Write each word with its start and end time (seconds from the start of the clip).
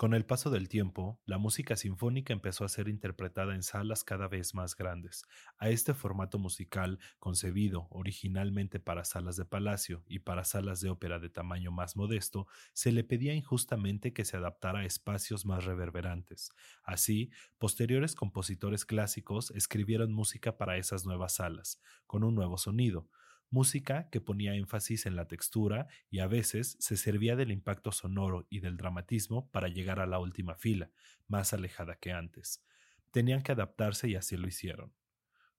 Con 0.00 0.14
el 0.14 0.24
paso 0.24 0.48
del 0.48 0.70
tiempo, 0.70 1.20
la 1.26 1.36
música 1.36 1.76
sinfónica 1.76 2.32
empezó 2.32 2.64
a 2.64 2.70
ser 2.70 2.88
interpretada 2.88 3.54
en 3.54 3.62
salas 3.62 4.02
cada 4.02 4.28
vez 4.28 4.54
más 4.54 4.74
grandes. 4.74 5.26
A 5.58 5.68
este 5.68 5.92
formato 5.92 6.38
musical, 6.38 6.98
concebido 7.18 7.86
originalmente 7.90 8.80
para 8.80 9.04
salas 9.04 9.36
de 9.36 9.44
palacio 9.44 10.02
y 10.08 10.20
para 10.20 10.44
salas 10.44 10.80
de 10.80 10.88
ópera 10.88 11.18
de 11.18 11.28
tamaño 11.28 11.70
más 11.70 11.96
modesto, 11.96 12.46
se 12.72 12.92
le 12.92 13.04
pedía 13.04 13.34
injustamente 13.34 14.14
que 14.14 14.24
se 14.24 14.38
adaptara 14.38 14.78
a 14.78 14.84
espacios 14.86 15.44
más 15.44 15.66
reverberantes. 15.66 16.50
Así, 16.82 17.30
posteriores 17.58 18.14
compositores 18.14 18.86
clásicos 18.86 19.50
escribieron 19.50 20.14
música 20.14 20.56
para 20.56 20.78
esas 20.78 21.04
nuevas 21.04 21.34
salas, 21.34 21.78
con 22.06 22.24
un 22.24 22.34
nuevo 22.34 22.56
sonido, 22.56 23.10
música 23.50 24.08
que 24.10 24.20
ponía 24.20 24.54
énfasis 24.54 25.06
en 25.06 25.16
la 25.16 25.26
textura 25.26 25.88
y 26.08 26.20
a 26.20 26.26
veces 26.26 26.76
se 26.80 26.96
servía 26.96 27.36
del 27.36 27.50
impacto 27.50 27.92
sonoro 27.92 28.46
y 28.48 28.60
del 28.60 28.76
dramatismo 28.76 29.50
para 29.50 29.68
llegar 29.68 30.00
a 30.00 30.06
la 30.06 30.18
última 30.18 30.54
fila, 30.54 30.90
más 31.28 31.52
alejada 31.52 31.96
que 31.96 32.12
antes. 32.12 32.64
Tenían 33.10 33.42
que 33.42 33.52
adaptarse 33.52 34.08
y 34.08 34.14
así 34.14 34.36
lo 34.36 34.46
hicieron. 34.46 34.94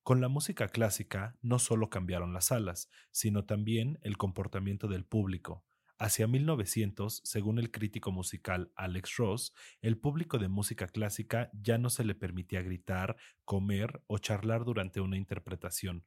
Con 0.04 0.20
la 0.20 0.30
música 0.30 0.70
clásica 0.70 1.38
no 1.41 1.59
solo 1.59 1.90
cambiaron 1.90 2.34
las 2.34 2.46
salas, 2.46 2.90
sino 3.12 3.46
también 3.46 3.99
el 4.02 4.18
comportamiento 4.18 4.88
del 4.88 5.05
público. 5.05 5.63
Hacia 5.99 6.26
1900, 6.26 7.21
según 7.23 7.60
el 7.60 7.70
crítico 7.70 8.12
musical 8.12 8.71
Alex 8.76 9.18
Ross, 9.18 9.54
el 9.82 9.99
público 9.99 10.40
de 10.40 10.48
música 10.48 10.88
clásica 10.88 11.52
ya 11.54 11.77
no 11.77 11.91
se 11.91 12.04
le 12.04 12.16
permitía 12.16 12.63
gritar, 12.63 13.18
comer 13.46 14.02
o 14.08 14.18
charlar 14.18 14.66
durante 14.66 14.99
una 14.99 15.18
interpretación, 15.18 16.04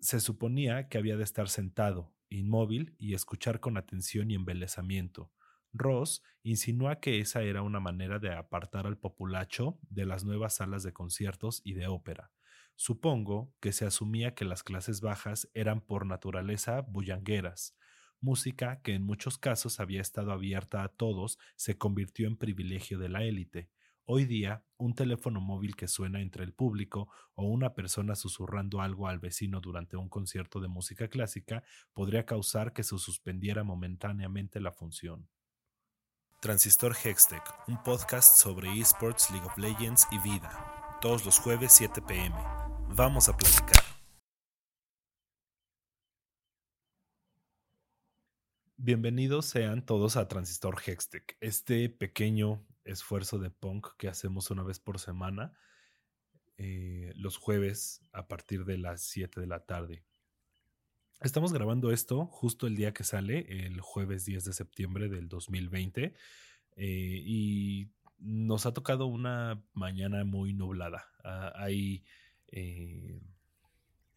se 0.00 0.20
suponía 0.20 0.88
que 0.88 0.98
había 0.98 1.16
de 1.16 1.24
estar 1.24 1.48
sentado, 1.48 2.14
inmóvil 2.28 2.94
y 2.98 3.14
escuchar 3.14 3.60
con 3.60 3.76
atención 3.76 4.30
y 4.30 4.34
embelezamiento. 4.34 5.32
Ross 5.72 6.22
insinúa 6.42 7.00
que 7.00 7.20
esa 7.20 7.42
era 7.42 7.62
una 7.62 7.80
manera 7.80 8.18
de 8.18 8.32
apartar 8.32 8.86
al 8.86 8.98
populacho 8.98 9.78
de 9.82 10.06
las 10.06 10.24
nuevas 10.24 10.56
salas 10.56 10.82
de 10.82 10.92
conciertos 10.92 11.60
y 11.64 11.74
de 11.74 11.86
ópera. 11.86 12.30
Supongo 12.76 13.52
que 13.60 13.72
se 13.72 13.84
asumía 13.84 14.34
que 14.34 14.44
las 14.44 14.62
clases 14.62 15.00
bajas 15.00 15.48
eran 15.52 15.80
por 15.80 16.06
naturaleza 16.06 16.80
bullangueras. 16.82 17.76
Música 18.20 18.80
que 18.82 18.94
en 18.94 19.04
muchos 19.04 19.36
casos 19.36 19.80
había 19.80 20.00
estado 20.00 20.32
abierta 20.32 20.82
a 20.82 20.88
todos 20.88 21.38
se 21.56 21.76
convirtió 21.76 22.26
en 22.28 22.36
privilegio 22.36 22.98
de 22.98 23.08
la 23.08 23.24
élite, 23.24 23.70
Hoy 24.10 24.24
día, 24.24 24.64
un 24.78 24.94
teléfono 24.94 25.38
móvil 25.38 25.76
que 25.76 25.86
suena 25.86 26.22
entre 26.22 26.42
el 26.42 26.54
público 26.54 27.10
o 27.34 27.44
una 27.44 27.74
persona 27.74 28.14
susurrando 28.14 28.80
algo 28.80 29.06
al 29.06 29.18
vecino 29.18 29.60
durante 29.60 29.98
un 29.98 30.08
concierto 30.08 30.60
de 30.60 30.68
música 30.68 31.08
clásica 31.08 31.62
podría 31.92 32.24
causar 32.24 32.72
que 32.72 32.84
se 32.84 32.96
suspendiera 32.96 33.64
momentáneamente 33.64 34.60
la 34.60 34.72
función. 34.72 35.28
Transistor 36.40 36.96
Hextech, 36.96 37.42
un 37.66 37.82
podcast 37.82 38.40
sobre 38.40 38.72
esports, 38.80 39.30
League 39.30 39.46
of 39.46 39.58
Legends 39.58 40.06
y 40.10 40.18
vida. 40.20 40.98
Todos 41.02 41.26
los 41.26 41.38
jueves 41.38 41.72
7 41.72 42.00
pm. 42.00 42.34
Vamos 42.88 43.28
a 43.28 43.36
platicar. 43.36 43.84
Bienvenidos 48.78 49.44
sean 49.44 49.84
todos 49.84 50.16
a 50.16 50.28
Transistor 50.28 50.80
Hextech, 50.80 51.36
este 51.40 51.90
pequeño 51.90 52.64
esfuerzo 52.88 53.38
de 53.38 53.50
punk 53.50 53.88
que 53.96 54.08
hacemos 54.08 54.50
una 54.50 54.62
vez 54.62 54.80
por 54.80 54.98
semana, 54.98 55.52
eh, 56.56 57.12
los 57.14 57.36
jueves 57.36 58.02
a 58.12 58.26
partir 58.26 58.64
de 58.64 58.78
las 58.78 59.02
7 59.02 59.40
de 59.40 59.46
la 59.46 59.60
tarde. 59.60 60.02
Estamos 61.20 61.52
grabando 61.52 61.92
esto 61.92 62.26
justo 62.26 62.66
el 62.66 62.76
día 62.76 62.92
que 62.92 63.04
sale, 63.04 63.66
el 63.66 63.80
jueves 63.80 64.24
10 64.24 64.44
de 64.44 64.52
septiembre 64.52 65.08
del 65.08 65.28
2020, 65.28 66.14
eh, 66.76 67.22
y 67.24 67.90
nos 68.18 68.66
ha 68.66 68.72
tocado 68.72 69.06
una 69.06 69.62
mañana 69.74 70.24
muy 70.24 70.52
nublada. 70.52 71.08
Ah, 71.24 71.52
hay 71.56 72.04
eh, 72.48 73.20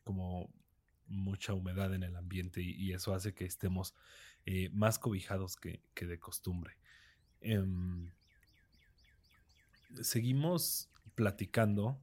como 0.03 0.49
mucha 1.07 1.53
humedad 1.53 1.93
en 1.93 2.03
el 2.03 2.15
ambiente 2.15 2.61
y, 2.61 2.93
eso 2.93 3.13
hace 3.13 3.33
que 3.33 3.45
estemos 3.45 3.93
más 4.71 4.97
cobijados 4.97 5.57
que, 5.57 5.81
de 5.95 6.19
costumbre. 6.19 6.77
Em, 7.41 8.11
seguimos 10.01 10.89
platicando 11.15 11.99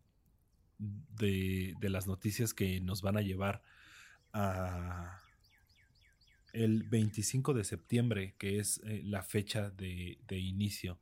de, 0.79 1.77
las 1.81 2.07
noticias 2.07 2.55
que 2.55 2.81
nos 2.81 3.03
van 3.03 3.17
a 3.17 3.23
llevar 3.23 3.63
a 4.33 5.21
el 6.53 6.83
25 6.85 7.55
de 7.55 7.65
septiembre, 7.65 8.35
que 8.39 8.59
es 8.59 8.81
eh, 8.85 9.03
la 9.05 9.23
fecha 9.23 9.71
de, 9.71 10.19
inicio 10.31 10.99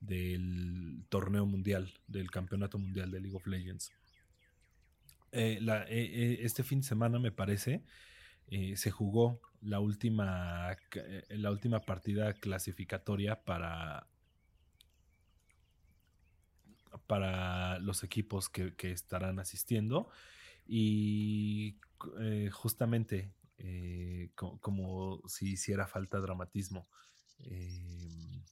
del 0.00 1.04
torneo 1.08 1.46
mundial, 1.46 1.92
del 2.06 2.30
campeonato 2.30 2.78
mundial 2.78 3.10
de 3.10 3.20
League 3.20 3.36
of 3.36 3.46
Legends. 3.46 3.92
Eh, 5.32 5.58
eh, 5.88 6.38
este 6.40 6.62
fin 6.62 6.80
de 6.80 6.86
semana, 6.86 7.18
me 7.18 7.30
parece, 7.30 7.82
se 8.74 8.90
jugó 8.90 9.40
la 9.60 9.80
última, 9.80 10.76
la 11.28 11.50
última 11.50 11.80
partida 11.80 12.32
clasificatoria 12.32 13.44
para 13.44 14.06
para 17.06 17.78
los 17.78 18.02
equipos 18.02 18.48
que, 18.48 18.74
estarán 18.90 19.38
asistiendo. 19.38 20.08
Y 20.66 21.78
eh, 22.20 22.50
justamente 22.52 23.32
eh, 23.58 24.30
como 24.34 25.22
si 25.28 25.52
hiciera 25.52 25.86
falta 25.86 26.18
dramatismo. 26.18 26.88
Eh, 27.40 28.42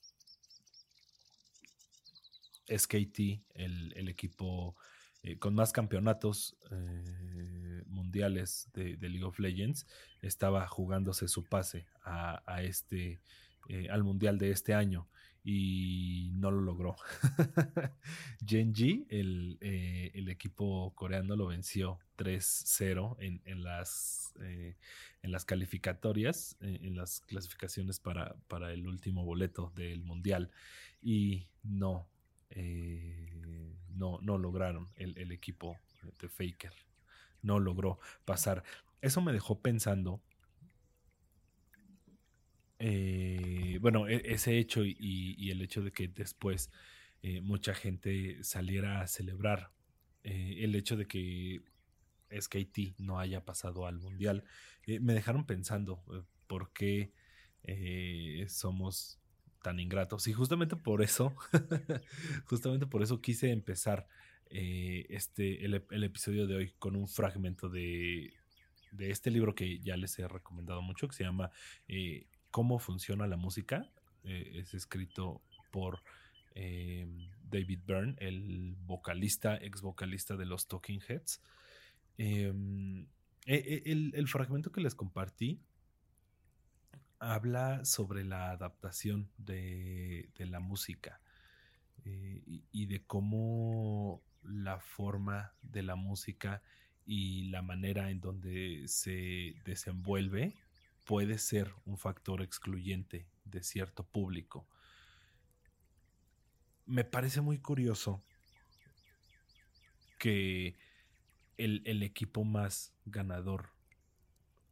SKT, 2.67 3.43
el, 3.55 4.09
equipo 4.09 4.75
con 5.39 5.55
más 5.55 5.73
campeonatos 5.73 6.57
mundiales 7.87 8.71
de, 8.73 8.97
League 8.97 9.25
of 9.25 9.39
Legends, 9.39 9.87
estaba 10.23 10.67
jugándose 10.67 11.29
su 11.29 11.45
pase 11.45 11.87
a 12.03 12.63
este, 12.63 13.21
al 13.91 14.03
mundial 14.03 14.39
de 14.39 14.51
este 14.51 14.75
año 14.75 15.09
y 15.45 16.31
no 16.33 16.51
lo 16.51 16.63
logró. 16.63 16.97
Genji, 18.47 19.07
el, 19.11 19.59
eh, 19.61 20.11
el, 20.15 20.31
equipo 20.31 20.93
coreano, 20.95 21.37
lo 21.37 21.47
venció 21.47 21.99
3-0 22.17 23.17
en, 23.19 23.43
en, 23.45 23.63
las, 23.63 24.33
eh, 24.41 24.75
en 25.23 25.33
las 25.33 25.45
calificatorias, 25.45 26.57
eh, 26.63 26.81
en 26.83 26.97
las 26.97 27.21
clasificaciones 27.21 28.01
para, 28.01 28.35
para, 28.49 28.73
el 28.73 28.87
último 28.87 29.23
boleto 29.25 29.71
del 29.77 30.03
Mundial. 30.03 30.51
Y 31.03 31.47
no, 31.63 32.09
no, 33.91 34.19
no 34.23 34.39
lograron 34.39 34.89
el, 34.97 35.19
el 35.19 35.31
equipo 35.31 35.77
de 36.21 36.29
Faker. 36.31 36.73
No 37.43 37.59
logró 37.59 37.99
pasar. 38.25 38.65
Eso 39.03 39.21
me 39.21 39.35
dejó 39.35 39.61
pensando 39.61 40.23
eh, 42.87 43.79
bueno, 43.81 44.09
e, 44.09 44.21
ese 44.27 44.59
hecho 44.59 44.85
y, 44.85 45.51
el 45.51 45.63
hecho 45.63 45.81
de 45.81 45.91
que 45.91 46.07
después 46.07 46.71
eh, 47.23 47.41
mucha 47.41 47.75
gente 47.75 48.45
saliera 48.45 49.01
a 49.01 49.07
celebrar 49.07 49.71
eh, 50.23 50.57
el 50.59 50.75
hecho 50.75 50.95
de 50.95 51.07
que 51.07 51.63
SKT 52.31 52.99
no 52.99 53.19
haya 53.19 53.43
pasado 53.43 53.87
al 53.87 54.01
mundial, 54.01 54.45
me 54.87 55.15
dejaron 55.15 55.47
pensando 55.47 56.05
por 56.47 56.75
qué 56.75 57.15
somos 58.49 59.19
tan 59.63 59.81
ingratos. 59.81 60.29
Y 60.29 60.35
justamente 60.35 60.77
por 60.77 61.01
eso, 61.01 61.35
justamente 62.45 62.87
por 62.87 63.03
eso 63.03 63.23
quise 63.23 63.51
empezar 63.51 64.07
este, 64.51 65.65
el, 65.65 66.05
episodio 66.05 66.47
de 66.47 66.57
hoy 66.57 66.75
con 66.79 66.97
un 66.97 67.09
fragmento 67.09 67.71
de, 67.71 68.35
de 68.93 69.11
este 69.11 69.31
libro 69.31 69.55
que 69.55 69.79
ya 69.79 69.97
les 69.97 70.19
he 70.19 70.29
recomendado 70.29 70.83
mucho, 70.83 71.09
que 71.09 71.15
se 71.15 71.25
llama 71.25 71.51
cómo 72.55 72.79
funciona 72.79 73.27
la 73.27 73.37
música. 73.37 73.91
Eh, 74.23 74.61
es 74.61 74.75
escrito 74.75 75.43
por 75.73 76.05
eh, 76.55 77.05
David 77.43 77.81
Byrne, 77.85 78.15
el 78.21 78.77
vocalista, 78.87 79.57
ex 79.57 79.83
vocalista 79.83 80.37
de 80.37 80.47
los 80.47 80.69
Talking 80.69 81.03
Heads. 81.09 81.43
Em, 82.17 83.09
e, 83.45 83.57
e, 83.57 83.91
el, 83.91 84.29
fragmento 84.29 84.71
que 84.71 84.81
les 84.81 84.95
compartí 84.95 85.61
habla 87.19 87.85
sobre 87.85 88.23
la 88.23 88.53
adaptación 88.53 89.29
de, 89.37 90.31
la 90.39 90.61
música 90.61 91.21
eh, 92.05 92.41
y, 92.71 92.87
de 92.87 93.03
cómo 93.05 94.23
la 94.45 94.79
forma 94.79 95.55
de 95.61 95.83
la 95.83 95.97
música 95.97 96.63
y 97.05 97.49
la 97.49 97.63
manera 97.63 98.13
en 98.13 98.21
donde 98.21 98.85
se 98.87 99.57
desenvuelve 99.65 100.55
puede 101.05 101.39
ser 101.39 101.73
un 101.85 101.99
factor 101.99 102.43
excluyente 102.43 103.27
de 103.45 103.63
cierto 103.63 104.05
público. 104.05 104.67
Me 106.87 107.05
parece 107.05 107.41
muy 107.41 107.59
curioso 107.59 108.23
que 110.19 110.75
el, 111.57 112.03
equipo 112.03 112.45
más 112.45 112.93
ganador 113.05 113.71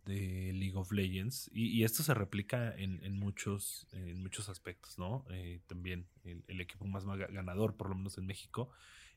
de 0.05 0.52
League 0.55 0.76
of 0.76 0.90
Legends, 0.90 1.50
y, 1.52 1.84
esto 1.84 2.02
se 2.02 2.12
replica 2.14 2.75
en, 2.76 3.19
muchos, 3.19 3.87
en 3.93 4.20
muchos 4.20 4.49
aspectos, 4.49 4.99
¿no? 4.99 5.25
Eh, 5.31 5.61
también 5.67 6.06
el, 6.25 6.61
equipo 6.61 6.87
más 6.87 7.05
ganador, 7.05 7.76
por 7.76 7.88
lo 7.88 7.94
menos 7.94 8.19
en 8.19 8.26
México, 8.26 8.70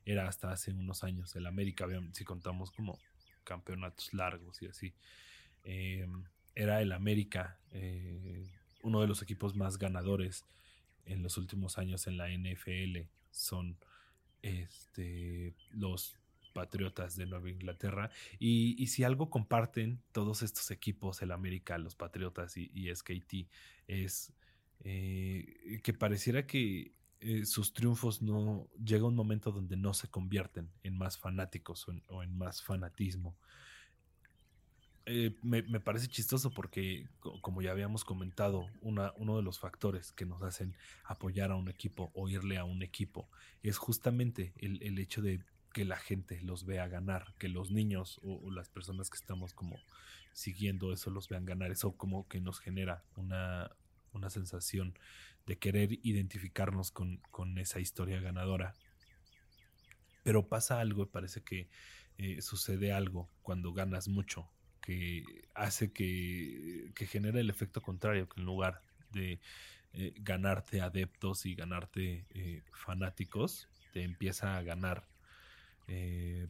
era 0.06 0.28
hasta 0.28 0.52
hace 0.52 0.72
unos 0.72 1.04
años 1.04 1.36
el 1.36 1.48
América, 1.48 1.88
si 2.12 2.24
contamos 2.24 2.72
como 2.72 3.00
campeonatos 3.44 4.14
largos 4.14 4.62
y 4.62 4.68
así. 4.68 4.94
Em, 5.64 6.26
era 6.56 6.82
el 6.82 6.92
América, 6.92 7.60
eh, 7.72 8.50
uno 8.82 9.02
de 9.02 9.08
los 9.08 9.22
equipos 9.22 9.56
más 9.56 9.78
ganadores 9.78 10.46
en 11.06 11.22
los 11.22 11.38
últimos 11.38 11.78
años 11.78 12.08
en 12.08 12.18
la 12.18 12.30
NFL. 12.30 13.08
Son 13.32 13.78
este, 14.42 15.54
los 15.72 16.18
Patriotas 16.54 17.18
de 17.18 17.26
Nueva 17.26 17.50
Inglaterra. 17.50 18.10
Y, 18.40 18.88
si 18.88 19.04
algo 19.04 19.30
comparten 19.30 20.02
todos 20.14 20.42
estos 20.42 20.72
equipos, 20.72 21.22
el 21.22 21.32
América, 21.32 21.78
los 21.78 21.96
Patriotas 21.96 22.56
y, 22.56 22.72
y 22.74 22.96
SKT, 22.96 23.50
es 23.88 24.32
eh, 24.80 25.82
que 25.84 25.94
pareciera 25.94 26.48
que 26.48 26.94
eh, 27.22 27.46
sus 27.46 27.74
triunfos 27.74 28.22
no 28.22 28.70
llega 28.84 29.06
un 29.06 29.16
momento 29.16 29.52
donde 29.52 29.76
no 29.76 29.94
se 29.94 30.08
convierten 30.08 30.70
en 30.84 30.98
más 30.98 31.18
fanáticos 31.18 31.88
o 32.08 32.24
en, 32.24 32.38
más 32.38 32.62
fanatismo. 32.62 33.36
Eh, 35.08 35.36
me, 35.44 35.62
parece 35.80 36.08
chistoso 36.08 36.50
porque, 36.50 37.08
como 37.42 37.62
ya 37.62 37.72
habíamos 37.72 38.04
comentado, 38.04 38.68
uno 38.82 39.38
de 39.38 39.44
los 39.44 39.60
factores 39.60 40.12
que 40.12 40.26
nos 40.26 40.42
hacen 40.42 40.76
apoyar 41.04 41.52
a 41.52 41.56
un 41.56 41.70
equipo 41.70 42.12
o 42.16 42.28
irle 42.28 42.58
a 42.58 42.64
un 42.64 42.82
equipo 42.82 43.30
es 43.62 43.78
justamente 43.78 44.54
el, 44.58 44.98
hecho 44.98 45.22
de 45.22 45.44
que 45.74 45.86
la 45.86 45.98
gente 45.98 46.42
los 46.42 46.66
vea 46.66 46.88
ganar, 46.88 47.36
que 47.38 47.50
los 47.50 47.70
niños 47.70 48.20
o, 48.24 48.50
las 48.50 48.70
personas 48.70 49.12
que 49.12 49.18
estamos 49.18 49.54
como 49.54 49.78
siguiendo 50.34 50.92
eso 50.92 51.12
los 51.12 51.30
vean 51.30 51.46
ganar, 51.46 51.72
eso 51.72 51.96
como 51.96 52.28
que 52.28 52.42
nos 52.42 52.60
genera 52.60 53.04
una, 53.16 53.70
una 54.12 54.32
sensación 54.32 54.98
de 55.46 55.58
querer 55.60 56.00
identificarnos 56.02 56.90
con, 56.92 57.22
esa 57.60 57.80
historia 57.80 58.20
ganadora. 58.22 58.74
Pero 60.24 60.48
pasa 60.48 60.80
algo 60.80 61.04
y 61.04 61.08
parece 61.08 61.44
que 61.44 61.70
eh, 62.18 62.42
sucede 62.42 62.92
algo 62.92 63.30
cuando 63.44 63.72
ganas 63.72 64.08
mucho, 64.08 64.50
que 64.86 65.24
hace 65.54 65.92
que, 65.92 66.92
que 66.96 67.08
genera 67.08 67.40
el 67.40 67.50
efecto 67.50 67.82
contrario, 67.82 68.30
que 68.30 68.40
en 68.42 68.46
lugar 68.46 68.82
de 69.12 69.40
eh, 69.94 70.14
ganarte 70.18 70.82
adeptos 70.82 71.46
y 71.46 71.56
ganarte 71.56 72.26
eh, 72.30 72.64
fanáticos, 72.74 73.68
te 73.94 74.04
empieza 74.04 74.58
a 74.58 74.64
ganar 74.64 75.08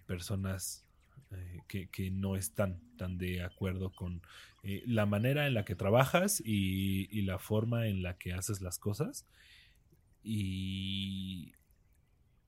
personas 0.08 0.86
eh, 1.32 1.88
que, 1.92 2.12
no 2.12 2.36
están 2.36 2.80
tan 2.98 3.18
de 3.18 3.44
acuerdo 3.44 3.92
con 3.92 4.22
eh, 4.64 4.84
la 4.86 5.06
manera 5.06 5.48
en 5.48 5.54
la 5.54 5.66
que 5.66 5.76
trabajas 5.76 6.42
y, 6.46 7.22
la 7.24 7.40
forma 7.40 7.88
en 7.88 8.04
la 8.04 8.18
que 8.18 8.34
haces 8.34 8.62
las 8.62 8.78
cosas. 8.78 9.26
Y 10.24 11.54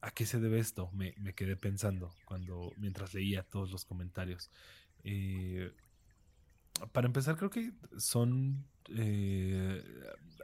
¿a 0.02 0.12
qué 0.12 0.26
se 0.26 0.40
debe 0.40 0.60
esto? 0.60 0.92
Me, 0.94 1.14
quedé 1.36 1.56
pensando 1.58 2.16
cuando 2.26 2.72
mientras 2.78 3.14
leía 3.14 3.44
todos 3.44 3.72
los 3.72 3.86
comentarios. 3.86 4.52
Eh, 5.10 5.72
para 6.92 7.08
empezar, 7.08 7.38
creo 7.38 7.50
que 7.50 7.72
son 7.98 8.66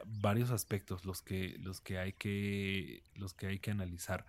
varios 0.06 0.50
aspectos 0.50 1.04
los 1.04 1.22
que, 1.22 1.56
los 1.58 1.80
que 1.80 1.98
hay 1.98 2.12
que 2.12 3.02
los 3.14 3.34
que 3.34 3.46
hay 3.46 3.58
que 3.58 3.70
analizar. 3.70 4.26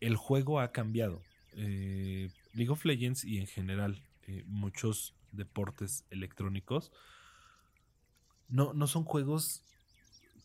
El 0.00 0.16
juego 0.16 0.60
ha 0.60 0.72
cambiado. 0.72 1.22
Eh, 1.54 2.30
League 2.54 2.70
of 2.70 2.84
Legends 2.84 3.24
y 3.24 3.38
en 3.38 3.46
general 3.46 4.02
eh, 4.26 4.44
muchos 4.46 5.14
deportes 5.32 6.04
electrónicos 6.10 6.92
no, 8.48 8.72
no 8.72 8.86
son 8.86 9.04
juegos 9.04 9.62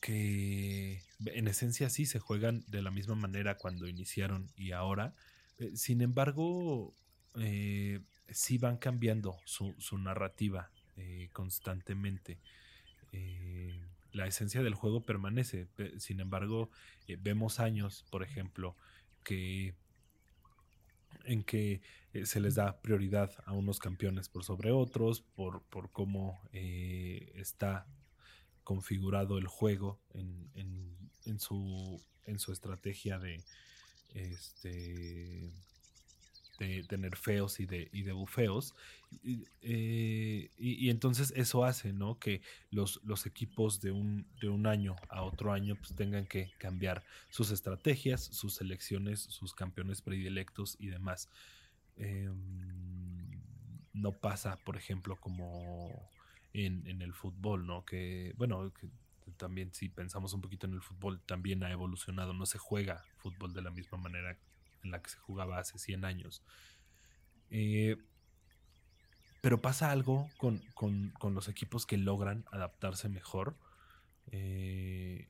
que 0.02 1.02
en 1.26 1.48
esencia 1.48 1.90
sí 1.90 2.06
se 2.06 2.20
juegan 2.20 2.64
de 2.68 2.82
la 2.82 2.92
misma 2.92 3.16
manera 3.16 3.58
cuando 3.58 3.88
iniciaron 3.88 4.50
y 4.56 4.72
ahora. 4.72 5.16
Eh, 5.60 5.72
sin 5.76 6.02
embargo, 6.02 6.94
sí 8.30 8.58
van 8.58 8.78
cambiando 8.78 9.38
su, 9.46 9.98
narrativa 9.98 10.70
constantemente. 11.32 12.40
la 14.12 14.28
esencia 14.28 14.64
del 14.64 14.74
juego 14.74 15.06
permanece. 15.06 15.68
Sin 15.98 16.20
embargo, 16.20 16.70
vemos 17.20 17.60
años, 17.60 18.06
por 18.10 18.24
ejemplo, 18.24 18.76
que 19.24 19.76
en 21.28 21.44
que 21.44 21.82
eh, 22.14 22.26
se 22.26 22.40
les 22.40 22.56
da 22.56 22.82
prioridad 22.82 23.32
a 23.46 23.54
unos 23.54 23.80
campeones 23.80 24.30
por 24.30 24.44
sobre 24.44 24.72
otros, 24.72 25.22
por, 25.22 25.62
por 25.64 25.92
cómo 25.92 26.42
eh, 26.54 27.32
está 27.36 27.86
configurado 28.64 29.38
el 29.38 29.48
juego 29.48 30.00
en, 30.14 30.50
en, 31.26 31.40
su, 31.40 32.02
en 32.26 32.40
su 32.40 32.52
estrategia 32.52 33.20
de, 33.20 33.44
este, 34.14 35.52
de, 36.58 36.84
tener 36.84 37.16
feos 37.16 37.60
y 37.60 37.66
de, 37.66 37.90
y 37.92 38.04
de 38.04 38.12
bufeos. 38.12 38.76
Eh, 39.62 40.52
y, 40.58 40.90
entonces 40.90 41.32
eso 41.36 41.64
hace 41.64 41.94
¿no? 41.94 42.20
que 42.20 42.42
los, 42.72 43.00
los 43.04 43.26
equipos 43.26 43.80
de 43.82 43.92
un, 43.92 44.28
de 44.42 44.50
un 44.50 44.68
año 44.68 44.96
a 45.10 45.24
otro 45.24 45.54
año 45.54 45.76
pues, 45.76 45.96
tengan 45.96 46.26
que 46.26 46.52
cambiar 46.58 47.04
sus 47.30 47.52
estrategias, 47.52 48.24
sus 48.24 48.56
selecciones, 48.56 49.22
sus 49.22 49.54
campeones 49.54 50.02
predilectos 50.02 50.76
y 50.80 50.88
demás. 50.88 51.30
Em, 51.96 53.42
no 53.94 54.12
pasa, 54.12 54.58
por 54.58 54.78
ejemplo, 54.78 55.16
como 55.16 55.90
en, 56.54 56.86
en, 56.88 57.02
el 57.02 57.14
fútbol, 57.14 57.66
¿no? 57.66 57.84
Que, 57.84 58.34
bueno, 58.38 58.72
que 58.74 58.88
también 59.38 59.74
si 59.74 59.90
pensamos 59.90 60.34
un 60.34 60.42
poquito 60.42 60.68
en 60.68 60.74
el 60.74 60.82
fútbol, 60.82 61.20
también 61.26 61.64
ha 61.64 61.72
evolucionado, 61.72 62.34
no 62.34 62.46
se 62.46 62.58
juega 62.58 63.04
fútbol 63.18 63.54
de 63.54 63.62
la 63.62 63.72
misma 63.72 63.98
manera 63.98 64.38
en 64.84 64.92
la 64.92 65.02
que 65.02 65.10
se 65.10 65.18
jugaba 65.18 65.60
hace 65.60 65.78
100 65.78 66.06
años. 66.06 66.44
Eh, 67.50 67.98
pero 69.42 69.62
pasa 69.62 69.92
algo 69.92 70.30
con, 70.38 70.62
los 71.34 71.48
equipos 71.48 71.86
que 71.86 71.98
logran 71.98 72.46
adaptarse 72.52 73.08
mejor, 73.08 73.56
eh, 74.32 75.28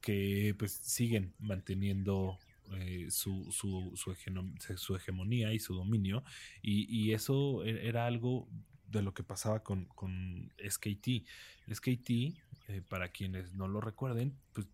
que 0.00 0.54
pues 0.58 0.72
siguen 0.72 1.34
manteniendo 1.38 2.38
eh, 2.72 3.06
su, 3.10 3.52
su, 3.52 4.96
hegemonía 4.96 5.52
y 5.52 5.60
su 5.60 5.74
dominio, 5.74 6.24
y, 6.62 7.12
eso 7.12 7.64
e, 7.64 7.86
era 7.86 8.06
algo 8.06 8.48
de 8.88 9.02
lo 9.02 9.14
que 9.14 9.22
pasaba 9.22 9.62
con, 9.62 9.84
con 9.86 10.52
SKT. 10.58 11.26
SKT, 11.72 12.88
para 12.88 13.10
quienes 13.10 13.52
no 13.52 13.68
lo 13.68 13.80
recuerden, 13.80 14.36
pues 14.52 14.66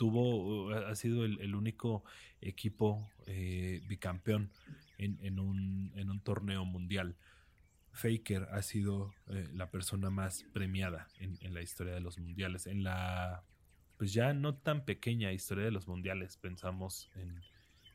tuvo, 0.00 0.70
ha 0.74 0.94
sido 0.94 1.26
el, 1.26 1.54
único 1.54 2.04
equipo 2.40 3.06
eh, 3.26 3.82
bicampeón 3.86 4.50
en, 4.96 5.38
un, 5.38 5.92
en, 5.94 6.08
un, 6.08 6.20
torneo 6.20 6.64
mundial. 6.64 7.16
Faker 7.92 8.48
ha 8.52 8.62
sido 8.62 9.12
eh, 9.26 9.46
la 9.52 9.70
persona 9.70 10.08
más 10.08 10.44
premiada 10.54 11.06
en, 11.18 11.52
la 11.52 11.60
historia 11.60 11.92
de 11.92 12.00
los 12.00 12.18
mundiales. 12.18 12.66
En 12.66 12.82
la, 12.82 13.44
pues 13.98 14.14
ya 14.14 14.32
no 14.32 14.54
tan 14.54 14.86
pequeña 14.86 15.32
historia 15.32 15.66
de 15.66 15.70
los 15.70 15.86
mundiales, 15.86 16.38
pensamos 16.38 17.10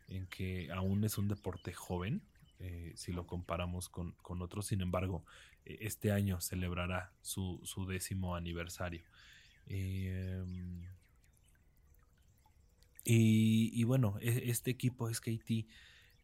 en, 0.08 0.28
que 0.28 0.72
aún 0.72 1.04
es 1.06 1.18
un 1.18 1.28
deporte 1.28 1.74
joven, 1.74 2.22
eh, 2.60 2.94
si 2.96 3.14
lo 3.14 3.26
comparamos 3.26 3.90
con, 3.90 4.12
con, 4.22 4.44
otros. 4.44 4.68
Sin 4.68 4.82
embargo, 4.82 5.26
este 5.66 6.12
año 6.12 6.40
celebrará 6.40 7.14
su, 7.22 7.60
su 7.64 7.88
décimo 7.88 8.36
aniversario. 8.36 9.04
Y, 13.08 13.84
bueno, 13.84 14.18
e, 14.20 14.50
este 14.50 14.72
equipo 14.72 15.08
SKT, 15.14 15.52
eh, 15.52 15.66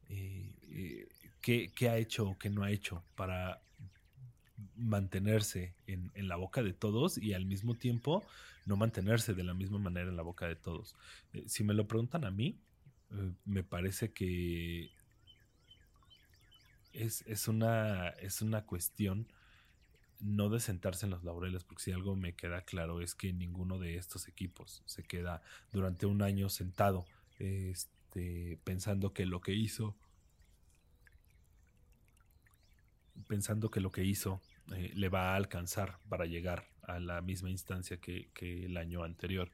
eh, 0.10 1.08
¿qué, 1.40 1.90
ha 1.90 1.98
hecho 1.98 2.30
o 2.30 2.38
qué 2.40 2.50
no 2.50 2.64
ha 2.64 2.72
hecho 2.72 3.04
para 3.16 3.62
mantenerse 4.76 5.76
en, 5.86 6.12
la 6.28 6.36
boca 6.38 6.64
de 6.64 6.74
todos 6.74 7.18
y 7.20 7.34
al 7.34 7.46
mismo 7.46 7.76
tiempo 7.76 8.24
no 8.66 8.78
mantenerse 8.78 9.34
de 9.34 9.44
la 9.44 9.54
misma 9.54 9.78
manera 9.78 10.10
en 10.10 10.18
la 10.18 10.24
boca 10.24 10.48
de 10.48 10.56
todos? 10.56 10.96
Eh, 11.34 11.44
si 11.48 11.64
me 11.64 11.76
lo 11.76 11.88
preguntan 11.88 12.26
a 12.26 12.32
mí, 12.32 12.60
me 13.46 13.64
parece 13.64 14.12
que 14.12 14.90
es, 16.94 17.48
una, 17.48 18.10
es 18.10 18.42
una 18.42 18.66
cuestión 18.66 19.28
no 20.22 20.50
de 20.50 20.60
sentarse 20.60 21.06
en 21.06 21.12
los 21.12 21.24
laureles, 21.24 21.64
porque 21.64 21.84
si 21.84 21.92
algo 21.92 22.16
me 22.16 22.34
queda 22.34 22.62
claro 22.62 23.02
es 23.02 23.16
que 23.16 23.34
ninguno 23.34 23.80
de 23.80 23.98
estos 23.98 24.28
equipos 24.28 24.84
se 24.86 25.04
queda 25.04 25.42
durante 25.72 26.06
un 26.06 26.22
año 26.22 26.50
sentado 26.50 27.06
este, 27.40 28.60
pensando 28.64 29.14
que 29.14 29.26
lo 29.26 29.42
que 29.42 29.54
hizo, 29.54 29.96
pensando 33.28 33.72
que 33.72 33.80
lo 33.80 33.92
que 33.92 34.04
hizo 34.04 34.42
eh, 34.76 34.92
le 34.96 35.10
va 35.10 35.32
a 35.32 35.36
alcanzar 35.36 35.98
para 36.08 36.26
llegar 36.26 36.68
a 36.84 37.00
la 37.00 37.22
misma 37.22 37.50
instancia 37.50 37.98
que, 37.98 38.30
el 38.40 38.78
año 38.78 39.04
anterior. 39.04 39.52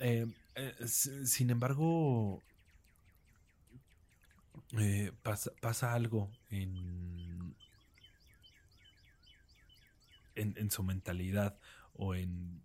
Eh, 0.00 0.26
eh, 0.56 0.74
sin 0.86 1.50
embargo, 1.50 2.42
pasa, 5.22 5.52
pasa, 5.60 5.94
algo 5.94 6.30
en, 6.50 7.17
en, 10.38 10.70
su 10.70 10.82
mentalidad 10.82 11.58
o 11.94 12.14
en, 12.14 12.62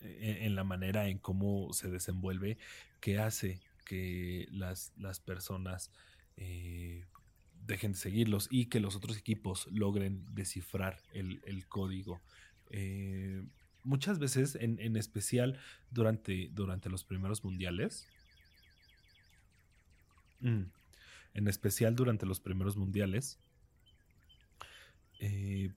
en, 0.00 0.54
la 0.54 0.64
manera 0.64 1.08
en 1.08 1.18
cómo 1.18 1.72
se 1.72 1.88
desenvuelve 1.88 2.58
que 3.00 3.18
hace 3.18 3.60
que 3.84 4.48
las, 4.50 4.92
las 4.96 5.20
personas 5.20 5.90
eh, 6.36 7.04
dejen 7.66 7.92
de 7.92 7.98
seguirlos 7.98 8.48
y 8.50 8.66
que 8.66 8.80
los 8.80 8.96
otros 8.96 9.16
equipos 9.16 9.66
logren 9.70 10.24
descifrar 10.34 11.00
el, 11.12 11.66
código. 11.68 12.20
Eh, 12.70 13.42
muchas 13.82 14.18
veces, 14.18 14.56
en, 14.60 14.96
especial 14.96 15.58
durante, 15.90 16.50
durante 16.52 16.88
los 16.88 17.04
primeros 17.04 17.44
mundiales, 17.44 18.06
mm, 20.40 20.62
en 21.34 21.48
especial 21.48 21.96
durante 21.96 22.26
los 22.26 22.40
primeros 22.40 22.76
mundiales, 22.76 23.38
eh, 25.20 25.70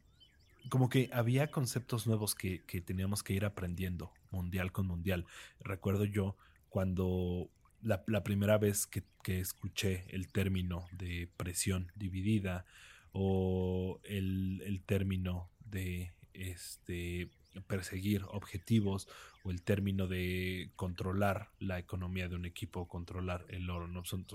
como 0.70 0.89
que 0.89 1.10
había 1.13 1.50
conceptos 1.51 2.08
nuevos 2.08 2.36
que, 2.36 2.60
teníamos 2.86 3.24
que 3.24 3.34
ir 3.34 3.46
aprendiendo 3.46 4.12
mundial 4.32 4.72
con 4.72 4.88
mundial. 4.88 5.25
Recuerdo 5.60 6.06
yo 6.06 6.36
cuando 6.70 7.50
la, 7.82 8.24
primera 8.24 8.58
vez 8.58 8.88
que, 8.88 9.03
escuché 9.25 10.06
el 10.10 10.32
término 10.32 10.88
de 10.91 11.29
presión 11.36 11.91
dividida 11.96 12.65
o 13.12 14.00
el, 14.03 14.82
término 14.86 15.50
de 15.65 16.13
este 16.34 17.29
perseguir 17.67 18.24
objetivos 18.29 19.08
o 19.44 19.51
el 19.51 19.63
término 19.63 20.08
de 20.08 20.70
controlar 20.75 21.50
la 21.60 21.79
economía 21.79 22.29
de 22.29 22.36
un 22.36 22.46
equipo, 22.46 22.88
controlar 22.88 23.46
el 23.50 23.70
oro, 23.70 23.88
¿no? 23.88 24.06
Son, 24.06 24.25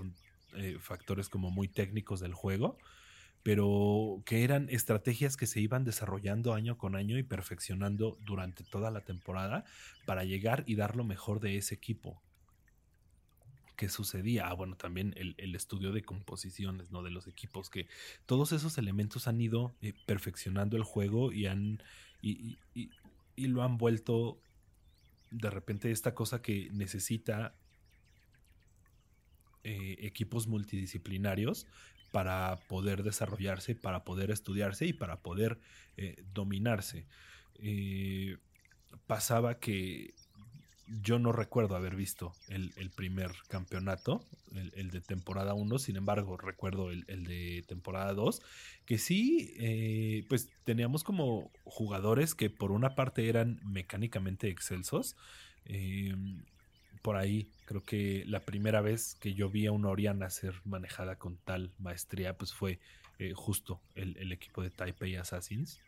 eh, 0.56 0.76
factores 0.80 1.28
como 1.28 1.50
muy 1.50 1.68
técnicos 1.68 2.20
del 2.20 2.34
juego 2.34 2.78
pero 3.42 4.22
que 4.24 4.44
eran 4.44 4.68
estrategias 4.70 5.36
que 5.36 5.46
se 5.46 5.60
iban 5.60 5.84
desarrollando 5.84 6.54
año 6.54 6.78
con 6.78 6.94
año 6.94 7.18
y 7.18 7.22
perfeccionando 7.22 8.18
durante 8.24 8.62
toda 8.62 8.90
la 8.90 9.00
temporada 9.00 9.64
para 10.06 10.24
llegar 10.24 10.62
y 10.66 10.76
dar 10.76 10.96
lo 10.96 11.04
mejor 11.04 11.40
de 11.40 11.56
ese 11.56 11.74
equipo. 11.74 12.22
¿Qué 13.76 13.88
sucedía? 13.88 14.46
Ah, 14.46 14.52
bueno, 14.52 14.76
también 14.76 15.12
el, 15.16 15.54
estudio 15.56 15.90
de 15.90 16.02
composiciones, 16.02 16.92
¿no? 16.92 17.02
De 17.02 17.10
los 17.10 17.26
equipos, 17.26 17.68
que 17.68 17.88
todos 18.26 18.52
esos 18.52 18.78
elementos 18.78 19.26
han 19.26 19.40
ido 19.40 19.74
eh, 19.82 19.92
perfeccionando 20.06 20.76
el 20.76 20.84
juego 20.84 21.32
y 21.32 21.46
han. 21.46 21.82
Y, 22.20 22.58
lo 23.36 23.64
han 23.64 23.76
vuelto 23.76 24.38
de 25.32 25.50
repente 25.50 25.90
esta 25.90 26.14
cosa 26.14 26.42
que 26.42 26.68
necesita 26.70 27.56
eh, 29.64 29.96
equipos 30.00 30.46
multidisciplinarios 30.46 31.66
para 32.12 32.60
poder 32.68 33.02
desarrollarse, 33.02 33.74
para 33.74 34.04
poder 34.04 34.30
estudiarse 34.30 34.86
y 34.86 34.92
para 34.92 35.20
poder 35.20 35.58
eh, 35.96 36.22
dominarse. 36.32 37.06
Eh, 37.54 38.36
pasaba 39.06 39.58
que 39.58 40.14
yo 40.86 41.18
no 41.18 41.32
recuerdo 41.32 41.74
haber 41.74 41.96
visto 41.96 42.34
el, 42.48 42.90
primer 42.90 43.32
campeonato, 43.48 44.22
el, 44.74 44.90
de 44.90 45.00
temporada 45.00 45.54
1, 45.54 45.78
sin 45.78 45.96
embargo 45.96 46.36
recuerdo 46.36 46.90
el, 46.90 47.04
de 47.06 47.64
temporada 47.66 48.12
2, 48.12 48.42
que 48.84 48.98
sí, 48.98 49.54
eh, 49.58 50.26
pues 50.28 50.50
teníamos 50.64 51.02
como 51.02 51.50
jugadores 51.64 52.34
que 52.34 52.50
por 52.50 52.72
una 52.72 52.94
parte 52.94 53.28
eran 53.28 53.58
mecánicamente 53.64 54.48
excelsos, 54.48 55.16
por 57.00 57.16
ahí 57.16 57.48
creo 57.72 57.84
que 57.84 58.24
la 58.26 58.40
primera 58.40 58.82
vez 58.82 59.14
que 59.14 59.32
yo 59.32 59.48
vi 59.48 59.66
a 59.66 59.72
una 59.72 59.88
Oriana 59.88 60.28
ser 60.28 60.54
manejada 60.64 61.16
con 61.16 61.38
tal 61.38 61.72
maestría, 61.78 62.36
pues 62.36 62.52
fue 62.52 62.80
eh, 63.18 63.32
justo 63.34 63.80
el, 63.94 64.30
equipo 64.30 64.62
de 64.62 64.68
Taipei 64.68 65.16
Assassins. 65.16 65.80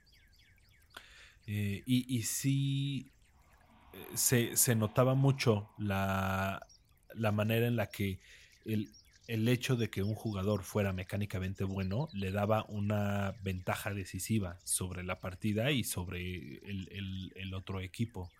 Eh, 1.46 1.82
y, 1.84 2.22
sí 2.22 3.12
eh, 4.32 4.56
se, 4.56 4.74
notaba 4.74 5.14
mucho 5.14 5.68
la, 5.76 6.66
manera 7.34 7.66
en 7.66 7.76
la 7.76 7.88
que 7.88 8.18
el, 8.64 8.88
hecho 9.26 9.76
de 9.76 9.90
que 9.90 10.02
un 10.02 10.14
jugador 10.14 10.62
fuera 10.62 10.94
mecánicamente 10.94 11.64
bueno 11.64 12.08
le 12.14 12.30
daba 12.30 12.64
una 12.70 13.34
ventaja 13.42 13.92
decisiva 13.92 14.58
sobre 14.64 15.02
la 15.02 15.20
partida 15.20 15.70
y 15.70 15.84
sobre 15.84 16.62
el 16.64 17.52
otro 17.52 17.82
equipo. 17.82 18.30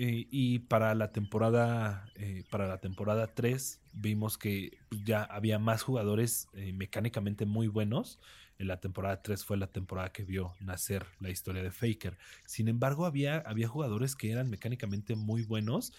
Eh, 0.00 0.28
y 0.30 0.60
para 0.60 0.94
la 0.94 1.10
temporada 1.10 2.08
eh, 2.14 2.44
para 2.50 2.68
la 2.68 2.78
temporada 2.78 3.34
3 3.34 3.80
vimos 3.94 4.38
que 4.38 4.78
pues, 4.88 5.02
ya 5.02 5.24
había 5.24 5.58
más 5.58 5.82
jugadores 5.82 6.46
eh, 6.52 6.72
mecánicamente 6.72 7.46
muy 7.46 7.66
buenos. 7.66 8.20
En 8.60 8.68
la 8.68 8.78
temporada 8.78 9.22
3 9.22 9.44
fue 9.44 9.56
la 9.56 9.66
temporada 9.66 10.12
que 10.12 10.22
vio 10.22 10.54
nacer 10.60 11.04
la 11.18 11.30
historia 11.30 11.64
de 11.64 11.72
Faker. 11.72 12.16
Sin 12.46 12.68
embargo, 12.68 13.06
había, 13.06 13.38
había 13.38 13.66
jugadores 13.66 14.14
que 14.14 14.30
eran 14.30 14.48
mecánicamente 14.48 15.16
muy 15.16 15.42
buenos 15.42 15.92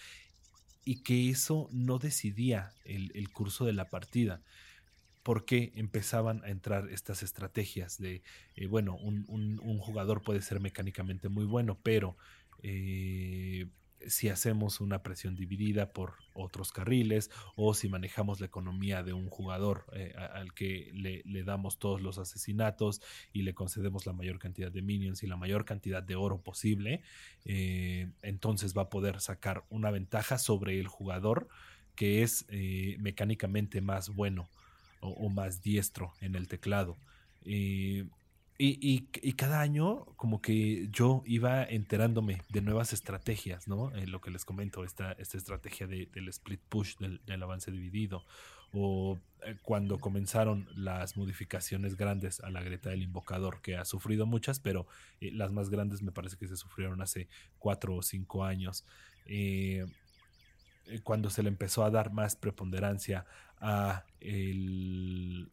y 0.82 1.02
que 1.02 1.28
eso 1.28 1.68
no 1.70 1.98
decidía 1.98 2.72
el, 2.84 3.30
curso 3.32 3.66
de 3.66 3.74
la 3.74 3.90
partida 3.90 4.40
porque 5.22 5.72
empezaban 5.74 6.42
a 6.42 6.48
entrar 6.48 6.88
estas 6.90 7.22
estrategias 7.22 7.98
de, 7.98 8.22
bueno, 8.70 8.96
un, 8.96 9.26
un, 9.28 9.78
jugador 9.78 10.22
puede 10.22 10.40
ser 10.40 10.58
mecánicamente 10.60 11.28
muy 11.28 11.44
bueno, 11.44 11.78
pero 11.82 12.16
si 14.06 14.28
hacemos 14.28 14.80
una 14.80 15.02
presión 15.02 15.34
dividida 15.34 15.92
por 15.92 16.14
otros 16.34 16.72
carriles 16.72 17.30
o 17.56 17.74
si 17.74 17.88
manejamos 17.88 18.40
la 18.40 18.46
economía 18.46 19.02
de 19.02 19.12
un 19.12 19.28
jugador 19.28 19.84
eh, 19.92 20.14
al 20.16 20.54
que 20.54 20.90
le, 20.94 21.22
damos 21.44 21.78
todos 21.78 22.00
los 22.00 22.18
asesinatos 22.18 23.02
y 23.32 23.42
le 23.42 23.54
concedemos 23.54 24.06
la 24.06 24.12
mayor 24.12 24.38
cantidad 24.38 24.70
de 24.70 24.82
minions 24.82 25.22
y 25.22 25.26
la 25.26 25.36
mayor 25.36 25.64
cantidad 25.64 26.02
de 26.02 26.16
oro 26.16 26.40
posible, 26.40 27.02
eh, 27.44 28.08
entonces 28.22 28.76
va 28.76 28.82
a 28.82 28.90
poder 28.90 29.20
sacar 29.20 29.64
una 29.70 29.90
ventaja 29.90 30.38
sobre 30.38 30.78
el 30.78 30.86
jugador 30.86 31.48
que 31.94 32.22
es 32.22 32.46
eh, 32.48 32.96
mecánicamente 32.98 33.80
más 33.80 34.10
bueno 34.10 34.48
o, 35.00 35.28
más 35.30 35.62
diestro 35.62 36.12
en 36.20 36.34
el 36.34 36.46
teclado. 36.46 36.96
Y, 38.62 39.32
cada 39.36 39.62
año 39.62 40.04
como 40.16 40.42
que 40.42 40.88
yo 40.90 41.22
iba 41.24 41.64
enterándome 41.64 42.42
de 42.50 42.60
nuevas 42.60 42.92
estrategias, 42.92 43.66
¿no? 43.66 43.90
En 43.96 44.12
lo 44.12 44.20
que 44.20 44.30
les 44.30 44.44
comento, 44.44 44.84
esta, 44.84 45.12
esta 45.12 45.38
estrategia 45.38 45.86
del 45.86 46.28
split 46.28 46.60
push, 46.68 46.96
del, 46.98 47.42
avance 47.42 47.70
dividido, 47.70 48.22
o 48.74 49.18
eh, 49.46 49.56
cuando 49.62 49.98
comenzaron 49.98 50.68
las 50.74 51.16
modificaciones 51.16 51.96
grandes 51.96 52.40
a 52.40 52.50
la 52.50 52.62
Greta 52.62 52.90
del 52.90 53.02
Invocador, 53.02 53.62
que 53.62 53.76
ha 53.76 53.86
sufrido 53.86 54.26
muchas, 54.26 54.60
pero 54.60 54.86
eh, 55.22 55.30
las 55.32 55.52
más 55.52 55.70
grandes 55.70 56.02
me 56.02 56.12
parece 56.12 56.36
que 56.36 56.46
se 56.46 56.56
sufrieron 56.56 57.00
hace 57.00 57.28
cuatro 57.58 57.96
o 57.96 58.02
cinco 58.02 58.44
años. 58.44 58.84
Eh, 59.24 59.86
cuando 61.02 61.30
se 61.30 61.42
le 61.42 61.48
empezó 61.48 61.82
a 61.82 61.90
dar 61.90 62.12
más 62.12 62.36
preponderancia 62.36 63.24
a 63.58 64.04
el 64.20 65.50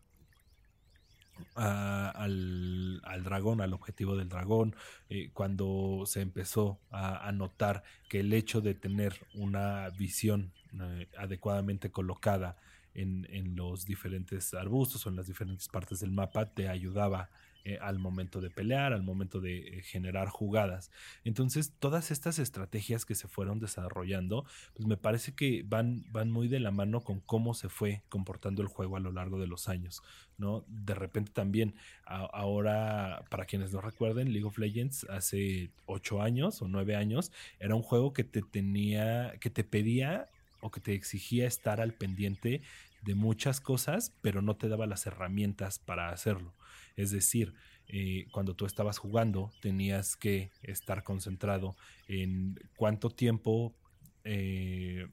al, 1.56 3.01
dragón, 3.24 3.62
al 3.62 3.74
objetivo 3.74 4.15
del 4.15 4.29
dragón, 4.29 4.75
eh, 5.10 5.29
cuando 5.34 6.03
se 6.06 6.22
empezó 6.22 6.79
a, 6.91 7.32
notar 7.32 7.84
que 8.10 8.22
el 8.22 8.34
hecho 8.34 8.62
de 8.62 8.74
tener 8.74 9.13
una 9.34 9.89
visión 9.89 10.51
eh, 10.79 11.08
adecuadamente 11.17 11.91
colocada 11.91 12.58
en, 12.94 13.27
en, 13.29 13.56
los 13.56 13.86
diferentes 13.86 14.53
arbustos 14.53 15.06
o 15.06 15.10
en 15.10 15.15
las 15.15 15.27
diferentes 15.27 15.67
partes 15.67 16.00
del 16.00 16.12
mapa 16.12 16.46
te 16.46 16.67
ayudaba 16.67 17.29
eh, 17.67 17.79
al 17.81 18.00
momento 18.00 18.39
de 18.39 18.50
pelear, 18.50 18.93
al 18.93 19.03
momento 19.03 19.41
de 19.41 19.57
eh, 19.57 19.81
generar 19.83 20.29
jugadas. 20.29 20.89
Entonces, 21.25 21.74
todas 21.79 22.12
estas 22.12 22.39
estrategias 22.39 23.03
que 23.03 23.13
se 23.13 23.27
fueron 23.27 23.59
desarrollando, 23.59 24.45
pues 24.74 24.88
me 24.88 24.95
parece 24.95 25.33
que 25.33 25.65
van, 25.67 26.05
van 26.13 26.31
muy 26.31 26.47
de 26.47 26.62
la 26.62 26.71
mano 26.71 27.01
con 27.01 27.19
cómo 27.19 27.53
se 27.53 27.67
fue 27.67 28.03
comportando 28.07 28.62
el 28.62 28.69
juego 28.69 28.95
a 28.95 29.01
lo 29.01 29.12
largo 29.12 29.38
de 29.38 29.47
los 29.47 29.67
años, 29.67 30.01
¿no? 30.38 30.63
De 30.69 30.95
repente 30.95 31.33
también, 31.33 31.75
ahora, 32.05 33.25
para 33.29 33.43
quienes 33.43 33.74
no 33.74 33.81
recuerden, 33.81 34.31
League 34.31 34.47
of 34.47 34.57
Legends 34.57 35.05
hace 35.09 35.69
ocho 35.88 36.21
años 36.21 36.62
o 36.62 36.69
nueve 36.69 36.95
años, 36.95 37.33
era 37.59 37.75
un 37.75 37.81
juego 37.81 38.13
que 38.13 38.24
te 38.24 38.43
tenía, 38.43 39.33
que 39.41 39.50
te 39.50 39.65
pedía 39.65 40.29
o 40.62 40.71
que 40.71 40.79
te 40.79 40.93
exigía 40.93 41.47
estar 41.47 41.81
al 41.81 41.91
pendiente 41.91 42.62
de 43.01 43.15
muchas 43.15 43.59
cosas, 43.59 44.13
pero 44.21 44.41
no 44.41 44.55
te 44.55 44.69
daba 44.69 44.86
las 44.86 45.05
herramientas 45.05 45.79
para 45.79 46.12
hacerlo. 46.12 46.53
Es 46.98 47.12
decir, 47.12 47.54
eh, 47.88 48.27
cuando 48.32 48.54
tú 48.54 48.66
estabas 48.66 48.98
jugando 48.98 49.51
tenías 49.62 50.18
que 50.18 50.51
estar 50.62 51.04
concentrado 51.04 51.77
en 52.08 52.60
cuánto 52.75 53.10
tiempo, 53.10 53.74
eh, 54.25 55.08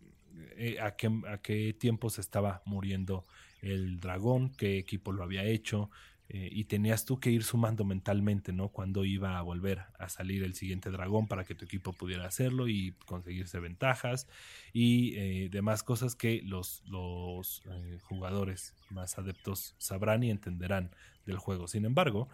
eh, 0.57 0.81
a, 0.81 0.97
qué, 0.97 1.77
tiempo 1.79 2.11
se 2.11 2.21
estaba 2.21 2.63
muriendo 2.65 3.25
el 3.63 4.01
dragón, 4.01 4.51
qué 4.57 4.79
equipo 4.79 5.13
lo 5.13 5.23
había 5.23 5.45
hecho, 5.45 5.91
y 6.27 6.65
tenías 6.65 7.05
tú 7.05 7.21
que 7.21 7.31
ir 7.31 7.45
sumando 7.45 7.85
mentalmente, 7.85 8.51
¿no? 8.55 8.71
Cuando 8.71 9.05
iba 9.05 9.39
a 9.39 9.43
volver 9.43 9.83
a 9.99 10.09
salir 10.09 10.43
el 10.43 10.55
siguiente 10.55 10.91
dragón 10.91 11.29
para 11.29 11.45
que 11.45 11.55
tu 11.55 11.67
equipo 11.67 11.93
pudiera 11.93 12.25
hacerlo 12.25 12.67
y 12.67 12.93
conseguirse 13.05 13.61
ventajas 13.61 14.27
y 14.73 15.49
demás 15.51 15.83
cosas 15.83 16.17
que 16.17 16.41
los, 16.43 16.83
los 16.87 17.63
jugadores 18.05 18.75
más 18.89 19.19
adeptos 19.19 19.75
sabrán 19.77 20.23
y 20.23 20.31
entenderán 20.31 20.91
del 21.27 21.39
juego. 21.39 21.69
Sin 21.69 21.85
embargo, 21.85 22.29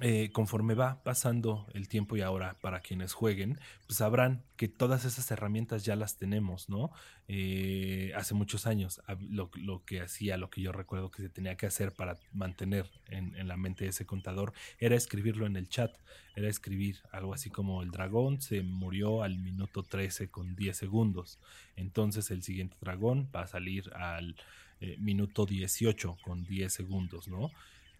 eh, 0.00 0.30
conforme 0.32 0.74
va 0.74 1.02
pasando 1.04 1.66
el 1.74 1.86
tiempo 1.86 2.16
y 2.16 2.22
ahora 2.22 2.56
para 2.62 2.80
quienes 2.80 3.12
jueguen, 3.12 3.60
pues 3.86 3.98
sabrán 3.98 4.42
que 4.56 4.66
todas 4.66 5.04
esas 5.04 5.30
herramientas 5.30 5.84
ya 5.84 5.96
las 5.96 6.16
tenemos, 6.16 6.70
¿no? 6.70 6.92
Eh, 7.28 8.10
hace 8.16 8.32
muchos 8.32 8.66
años 8.66 9.02
lo, 9.20 9.50
que 9.84 10.00
hacía, 10.00 10.38
lo 10.38 10.48
que 10.48 10.62
yo 10.62 10.72
recuerdo 10.72 11.10
que 11.10 11.20
se 11.20 11.28
tenía 11.28 11.58
que 11.58 11.66
hacer 11.66 11.92
para 11.92 12.18
mantener 12.32 12.90
en, 13.06 13.36
en, 13.36 13.48
la 13.48 13.58
mente 13.58 13.86
ese 13.86 14.06
contador 14.06 14.54
era 14.78 14.96
escribirlo 14.96 15.44
en 15.44 15.56
el 15.56 15.68
chat, 15.68 15.94
era 16.36 16.48
escribir 16.48 17.00
algo 17.12 17.34
así 17.34 17.50
como 17.50 17.82
el 17.82 17.90
dragón 17.90 18.40
se 18.40 18.62
murió 18.62 19.22
al 19.22 19.36
minuto 19.38 19.82
13 19.82 20.30
con 20.30 20.56
10 20.56 20.74
segundos, 20.74 21.38
entonces 21.76 22.30
el 22.30 22.42
siguiente 22.42 22.78
dragón 22.80 23.30
va 23.34 23.42
a 23.42 23.46
salir 23.46 23.92
al 23.94 24.36
eh, 24.82 24.96
minuto 24.98 25.46
18 25.46 26.18
con 26.24 26.44
10 26.44 26.72
segundos, 26.72 27.28
¿no? 27.28 27.52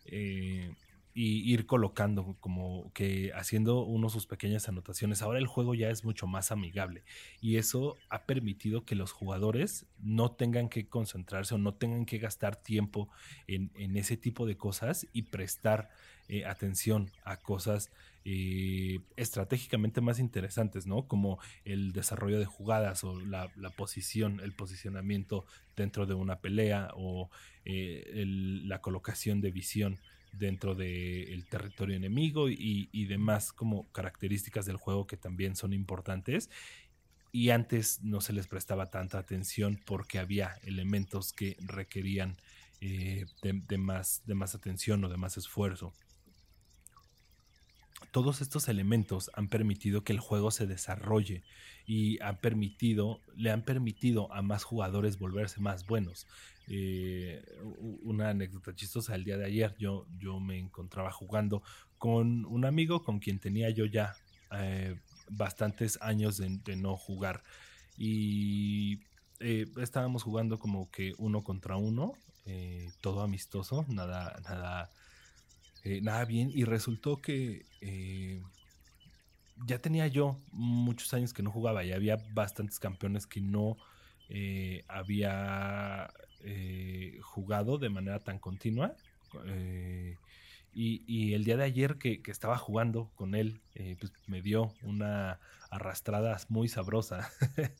Eh, 0.06 0.74
y 1.14 1.52
ir 1.52 1.66
colocando 1.66 2.36
como 2.40 2.90
que 2.92 3.30
haciendo 3.34 3.84
uno 3.84 4.08
sus 4.08 4.26
pequeñas 4.26 4.68
anotaciones. 4.68 5.22
Ahora 5.22 5.38
el 5.38 5.46
juego 5.46 5.76
ya 5.76 5.90
es 5.90 6.04
mucho 6.04 6.26
más 6.26 6.50
amigable 6.50 7.04
y 7.40 7.56
eso 7.56 7.98
ha 8.08 8.24
permitido 8.24 8.84
que 8.84 8.96
los 8.96 9.12
jugadores 9.12 9.86
no 10.00 10.32
tengan 10.32 10.68
que 10.68 10.88
concentrarse 10.88 11.54
o 11.54 11.58
no 11.58 11.72
tengan 11.74 12.04
que 12.04 12.18
gastar 12.18 12.56
tiempo 12.56 13.08
en, 13.46 13.70
ese 13.96 14.16
tipo 14.16 14.44
de 14.44 14.56
cosas 14.56 15.06
y 15.12 15.22
prestar 15.22 15.88
eh, 16.28 16.46
atención 16.46 17.12
a 17.24 17.36
cosas 17.36 17.92
eh, 18.24 19.00
estratégicamente 19.16 20.00
más 20.00 20.20
interesantes, 20.20 20.86
¿no? 20.86 21.08
Como 21.08 21.40
el 21.64 21.92
desarrollo 21.92 22.38
de 22.38 22.44
jugadas 22.44 23.02
o 23.02 23.18
la, 23.20 23.48
posición, 23.76 24.40
el 24.40 24.52
posicionamiento 24.52 25.44
dentro 25.76 26.06
de 26.06 26.14
una 26.14 26.40
pelea 26.40 26.90
o 26.94 27.30
eh, 27.64 28.24
la 28.64 28.80
colocación 28.80 29.40
de 29.40 29.50
visión 29.50 29.98
dentro 30.32 30.74
del 30.74 31.44
territorio 31.46 31.96
enemigo 31.96 32.48
y, 32.48 33.06
demás 33.06 33.52
como 33.52 33.90
características 33.92 34.66
del 34.66 34.76
juego 34.76 35.06
que 35.06 35.16
también 35.16 35.56
son 35.56 35.72
importantes. 35.72 36.48
Y 37.32 37.50
antes 37.50 38.02
no 38.02 38.20
se 38.20 38.32
les 38.32 38.46
prestaba 38.46 38.90
tanta 38.90 39.18
atención 39.18 39.80
porque 39.84 40.18
había 40.18 40.58
elementos 40.62 41.32
que 41.32 41.56
requerían 41.60 42.36
eh, 42.80 43.26
de, 43.42 43.62
de 43.66 43.78
más 43.78 44.54
atención 44.54 45.04
o 45.04 45.08
de 45.08 45.16
más 45.16 45.36
esfuerzo. 45.36 45.92
Todos 48.10 48.40
estos 48.40 48.68
elementos 48.68 49.30
han 49.34 49.48
permitido 49.48 50.04
que 50.04 50.12
el 50.12 50.20
juego 50.20 50.50
se 50.50 50.66
desarrolle 50.66 51.42
y 51.86 52.20
han 52.22 52.36
permitido, 52.38 53.20
le 53.36 53.50
han 53.50 53.62
permitido 53.62 54.32
a 54.32 54.42
más 54.42 54.64
jugadores 54.64 55.18
volverse 55.18 55.60
más 55.60 55.86
buenos. 55.86 56.26
Eh, 56.68 57.42
una 58.02 58.30
anécdota 58.30 58.74
chistosa, 58.74 59.14
el 59.14 59.24
día 59.24 59.36
de 59.36 59.46
ayer 59.46 59.74
yo, 59.78 60.06
yo 60.18 60.38
me 60.38 60.58
encontraba 60.58 61.10
jugando 61.10 61.62
con 61.98 62.44
un 62.46 62.64
amigo 62.64 63.02
con 63.02 63.18
quien 63.18 63.38
tenía 63.38 63.70
yo 63.70 63.84
ya 63.84 64.14
eh, 64.52 64.96
bastantes 65.28 65.98
años 66.00 66.38
de, 66.38 66.76
no 66.76 66.96
jugar 66.96 67.42
y 67.96 69.00
eh, 69.40 69.66
estábamos 69.80 70.22
jugando 70.22 70.58
como 70.58 70.90
que 70.90 71.14
uno 71.18 71.42
contra 71.42 71.76
uno, 71.76 72.14
todo 73.00 73.22
amistoso, 73.22 73.84
nada, 73.88 74.40
nada, 74.44 74.90
nada 75.84 76.24
bien 76.24 76.50
y 76.54 76.64
resultó 76.64 77.20
que 77.20 77.64
ya 79.66 79.78
tenía 79.78 80.06
yo 80.06 80.38
muchos 80.52 81.12
años 81.14 81.32
que 81.32 81.42
no 81.42 81.50
jugaba 81.50 81.84
y 81.84 81.92
había 81.92 82.18
bastantes 82.32 82.78
campeones 82.78 83.26
que 83.26 83.40
no 83.40 83.76
había 84.88 86.10
eh, 86.44 87.20
jugado 87.22 87.78
de 87.78 87.88
manera 87.88 88.18
tan 88.18 88.38
continua. 88.38 88.96
Eh, 89.46 90.16
y, 90.74 91.34
el 91.34 91.44
día 91.44 91.56
de 91.56 91.64
ayer 91.64 91.98
que, 91.98 92.20
estaba 92.26 92.56
jugando 92.58 93.10
con 93.14 93.34
él, 93.34 93.60
eh, 93.74 93.96
pues 94.00 94.12
me 94.26 94.42
dio 94.42 94.72
una 94.82 95.38
arrastrada 95.70 96.36
muy 96.48 96.68
sabrosa. 96.68 97.30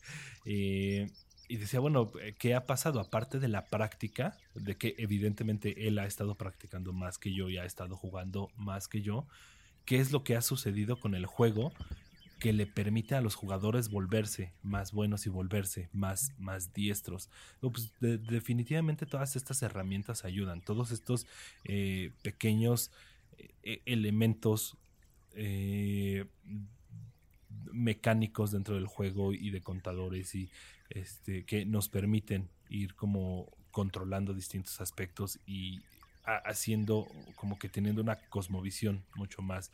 y 1.48 1.56
decía, 1.56 1.80
bueno, 1.80 2.10
¿qué 2.38 2.54
ha 2.54 2.66
pasado? 2.66 3.00
Aparte 3.00 3.38
de 3.38 3.48
la 3.48 3.66
práctica, 3.66 4.36
de 4.54 4.76
que 4.76 4.94
evidentemente 4.98 5.86
él 5.88 5.98
ha 5.98 6.06
estado 6.06 6.34
practicando 6.34 6.92
más 6.92 7.18
que 7.18 7.32
yo 7.32 7.48
y 7.50 7.58
ha 7.58 7.64
estado 7.64 7.96
jugando 7.96 8.50
más 8.56 8.88
que 8.88 9.02
yo, 9.02 9.26
¿qué 9.84 9.98
es 9.98 10.12
lo 10.12 10.24
que 10.24 10.36
ha 10.36 10.42
sucedido 10.42 10.98
con 10.98 11.14
el 11.14 11.26
juego 11.26 11.72
que 12.42 12.52
le 12.52 12.66
permite 12.66 13.14
a 13.14 13.20
los 13.20 13.36
jugadores 13.36 13.88
volverse 13.88 14.52
más 14.64 14.90
buenos 14.90 15.26
y 15.26 15.30
volverse 15.30 15.88
más, 15.92 16.32
más 16.38 16.72
diestros. 16.72 17.30
Pues, 17.60 17.92
definitivamente 18.00 19.06
todas 19.06 19.36
estas 19.36 19.62
herramientas 19.62 20.24
ayudan, 20.24 20.60
todos 20.60 20.90
estos 20.90 21.28
eh, 21.62 22.10
pequeños 22.22 22.90
eh, 23.62 23.80
elementos 23.86 24.76
eh, 25.36 26.26
mecánicos 27.70 28.50
dentro 28.50 28.74
del 28.74 28.88
juego 28.88 29.32
y 29.32 29.50
de 29.50 29.60
contadores 29.60 30.34
y 30.34 30.50
este, 30.94 31.44
que 31.44 31.64
nos 31.64 31.88
permiten 31.88 32.48
ir 32.68 32.94
como 32.94 33.50
controlando 33.70 34.34
distintos 34.34 34.80
aspectos 34.80 35.38
y 35.46 35.80
haciendo 36.24 37.08
como 37.34 37.58
que 37.58 37.68
teniendo 37.68 38.00
una 38.00 38.16
cosmovisión 38.28 39.02
mucho 39.16 39.42
más 39.42 39.72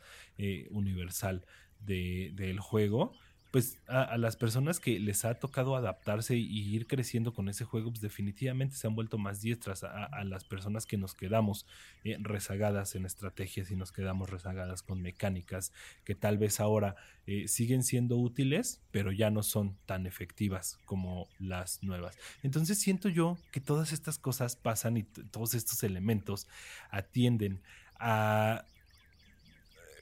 universal 0.71 1.45
de, 1.85 2.31
del 2.33 2.59
juego, 2.59 3.13
pues 3.51 3.79
a, 3.87 4.17
las 4.17 4.35
personas 4.35 4.79
que 4.79 4.99
les 4.99 5.25
ha 5.25 5.33
tocado 5.35 5.75
adaptarse 5.75 6.37
y, 6.37 6.75
ir 6.75 6.85
creciendo 6.85 7.33
con 7.33 7.49
ese 7.49 7.65
juego, 7.65 7.89
pues 7.89 8.01
definitivamente 8.01 8.75
se 8.75 8.85
han 8.85 8.95
vuelto 8.95 9.17
más 9.17 9.41
diestras 9.41 9.83
a, 9.83 10.23
las 10.23 10.43
personas 10.43 10.85
que 10.85 10.97
nos 10.97 11.15
quedamos 11.15 11.65
eh, 12.03 12.17
rezagadas 12.19 12.95
en 12.95 13.05
estrategias 13.05 13.71
y 13.71 13.75
nos 13.75 13.91
quedamos 13.91 14.29
rezagadas 14.29 14.83
con 14.83 15.01
mecánicas 15.01 15.73
que 16.03 16.13
tal 16.13 16.37
vez 16.37 16.59
ahora 16.59 16.95
eh, 17.25 17.47
siguen 17.47 17.83
siendo 17.83 18.17
útiles, 18.17 18.81
pero 18.91 19.11
ya 19.11 19.31
no 19.31 19.41
son 19.41 19.75
tan 19.87 20.05
efectivas 20.05 20.77
como 20.85 21.27
las 21.39 21.81
nuevas. 21.81 22.17
Entonces 22.43 22.79
siento 22.79 23.09
yo 23.09 23.37
que 23.51 23.61
todas 23.61 23.93
estas 23.93 24.19
cosas 24.19 24.55
pasan 24.55 24.97
y 24.97 25.03
todos 25.03 25.55
estos 25.55 25.81
elementos 25.83 26.47
atienden 26.91 27.61
a 27.99 28.65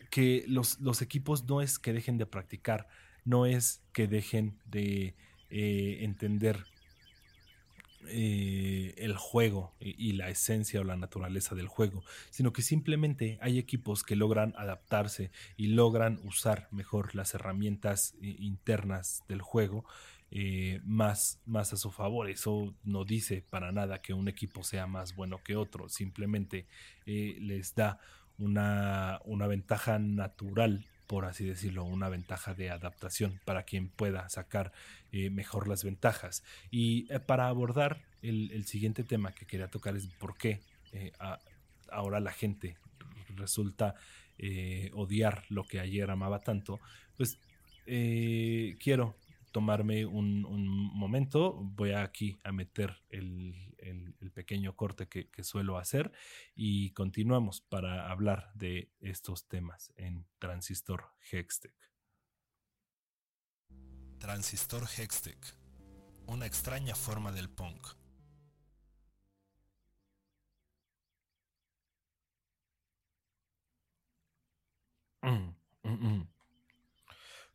que 0.10 0.44
los, 0.48 0.80
los, 0.80 1.02
equipos 1.02 1.44
no 1.46 1.62
es 1.62 1.80
que 1.80 1.94
dejen 1.94 2.18
de 2.18 2.26
practicar, 2.26 2.88
no 3.28 3.46
es 3.46 3.84
que 3.92 4.08
dejen 4.08 4.58
de 4.66 5.14
eh, 5.50 5.98
entender 6.02 6.66
eh, 8.08 8.94
el 8.98 9.18
juego 9.18 9.76
y, 9.82 10.14
la 10.14 10.30
esencia 10.30 10.80
o 10.80 10.86
la 10.86 10.96
naturaleza 10.96 11.54
del 11.54 11.68
juego, 11.68 12.04
sino 12.30 12.54
que 12.54 12.62
simplemente 12.62 13.38
hay 13.42 13.60
equipos 13.60 14.04
que 14.04 14.16
logran 14.16 14.54
adaptarse 14.58 15.30
y 15.58 15.68
logran 15.68 16.22
usar 16.24 16.70
mejor 16.72 17.16
las 17.16 17.34
herramientas 17.34 18.16
eh, 18.22 18.38
internas 18.40 19.24
del 19.28 19.42
juego 19.42 19.84
más, 20.86 21.40
a 21.54 21.66
su 21.66 21.92
favor. 21.92 22.30
Eso 22.30 22.74
no 22.84 23.04
dice 23.04 23.44
para 23.50 23.74
nada 23.74 24.02
que 24.02 24.14
un 24.14 24.30
equipo 24.30 24.64
sea 24.64 24.88
más 24.88 25.16
bueno 25.16 25.42
que 25.44 25.58
otro, 25.58 25.90
simplemente 25.90 26.66
les 27.06 27.76
da 27.76 28.00
una 28.38 29.48
ventaja 29.48 30.00
natural 30.00 30.86
por 31.08 31.26
así 31.26 31.46
decirlo, 31.46 31.86
una 31.86 32.10
ventaja 32.10 32.54
de 32.54 32.70
adaptación 32.70 33.40
para 33.46 33.64
quien 33.64 33.88
pueda 33.88 34.28
sacar 34.30 34.74
eh, 35.12 35.30
mejor 35.30 35.68
las 35.68 35.84
ventajas. 35.84 36.44
Y 36.70 37.12
eh, 37.12 37.20
para 37.20 37.48
abordar 37.48 38.02
el, 38.22 38.66
siguiente 38.66 39.04
tema 39.04 39.32
que 39.32 39.46
quería 39.46 39.70
tocar 39.70 39.96
es 39.96 40.08
por 40.08 40.38
qué 40.38 40.60
eh, 40.92 41.14
ahora 41.90 42.20
la 42.20 42.32
gente 42.32 42.78
resulta 43.36 43.96
odiar 44.94 45.46
lo 45.50 45.64
que 45.64 45.80
ayer 45.80 46.12
amaba 46.12 46.42
tanto, 46.42 46.80
pues 47.16 47.40
quiero 47.86 49.16
tomarme 49.58 50.06
un, 50.06 50.44
momento, 50.94 51.56
voy 51.60 51.94
aquí 51.94 52.38
a 52.44 52.52
meter 52.52 53.02
el, 53.10 53.56
pequeño 54.36 54.76
corte 54.76 55.08
que, 55.08 55.44
suelo 55.44 55.80
hacer 55.80 56.12
y 56.54 56.92
continuamos 56.92 57.62
para 57.62 58.12
hablar 58.12 58.52
de 58.54 58.92
estos 59.00 59.48
temas 59.48 59.92
en 59.96 60.28
Transistor 60.38 61.06
Hextech. 61.32 61.74
Transistor 64.20 64.84
Hextech, 64.84 65.44
una 66.28 66.46
extraña 66.46 66.94
forma 66.94 67.32
del 67.32 67.50
punk. 67.50 67.88
Mm, 75.24 75.56
mm, 75.82 76.08
mm. 76.08 76.37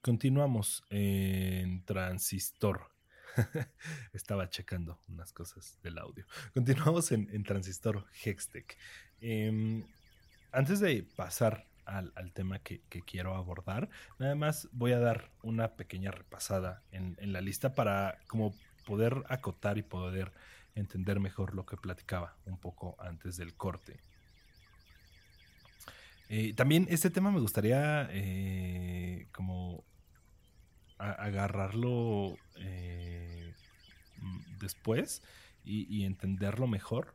Continuamos 0.02 0.82
en 0.90 1.84
Transistor. 1.84 2.90
Estaba 4.12 4.50
checando 4.50 4.98
unas 5.06 5.32
cosas 5.32 5.78
del 5.80 5.96
audio. 5.96 6.26
Continuamos 6.52 7.12
en, 7.12 7.44
Transistor 7.44 8.04
Hextech. 8.24 8.76
Em, 9.20 9.84
antes 10.50 10.80
de 10.80 11.04
pasar 11.14 11.68
al, 11.84 12.32
tema 12.32 12.58
que, 12.58 12.82
quiero 13.06 13.36
abordar, 13.36 13.88
nada 14.18 14.34
más 14.34 14.68
voy 14.72 14.90
a 14.90 14.98
dar 14.98 15.30
una 15.44 15.76
pequeña 15.76 16.10
repasada 16.10 16.82
en, 16.90 17.16
la 17.32 17.40
lista 17.40 17.76
para 17.76 18.18
como 18.26 18.52
poder 18.84 19.22
acotar 19.28 19.78
y 19.78 19.82
poder 19.82 20.32
entender 20.74 21.20
mejor 21.20 21.54
lo 21.54 21.64
que 21.64 21.76
platicaba 21.76 22.36
un 22.44 22.58
poco 22.58 22.96
antes 22.98 23.36
del 23.36 23.54
corte. 23.54 24.00
Eh, 26.28 26.54
también 26.54 26.88
este 26.90 27.10
tema 27.10 27.30
me 27.30 27.38
gustaría 27.38 28.08
eh, 28.10 29.28
como 29.30 29.84
agarrarlo 31.10 32.36
eh, 32.56 33.52
después 34.58 35.22
y, 35.64 36.04
entenderlo 36.04 36.66
mejor, 36.66 37.14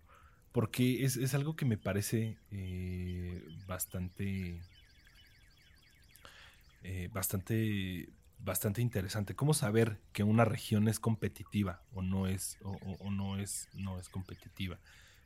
porque 0.51 1.03
es, 1.03 1.33
algo 1.33 1.55
que 1.55 1.65
me 1.65 1.77
parece 1.77 2.37
bastante, 3.67 4.61
bastante, 7.11 8.09
bastante 8.39 8.81
interesante. 8.81 9.35
¿Cómo 9.35 9.53
saber 9.53 9.99
que 10.13 10.23
una 10.23 10.45
región 10.45 10.87
es 10.87 10.99
competitiva 10.99 11.81
o 11.93 12.01
no 12.01 12.27
es, 12.27 12.57
o, 12.63 13.11
no 13.11 13.37
es, 13.37 13.67
no 13.73 13.99
es 13.99 14.09
competitiva? 14.09 14.79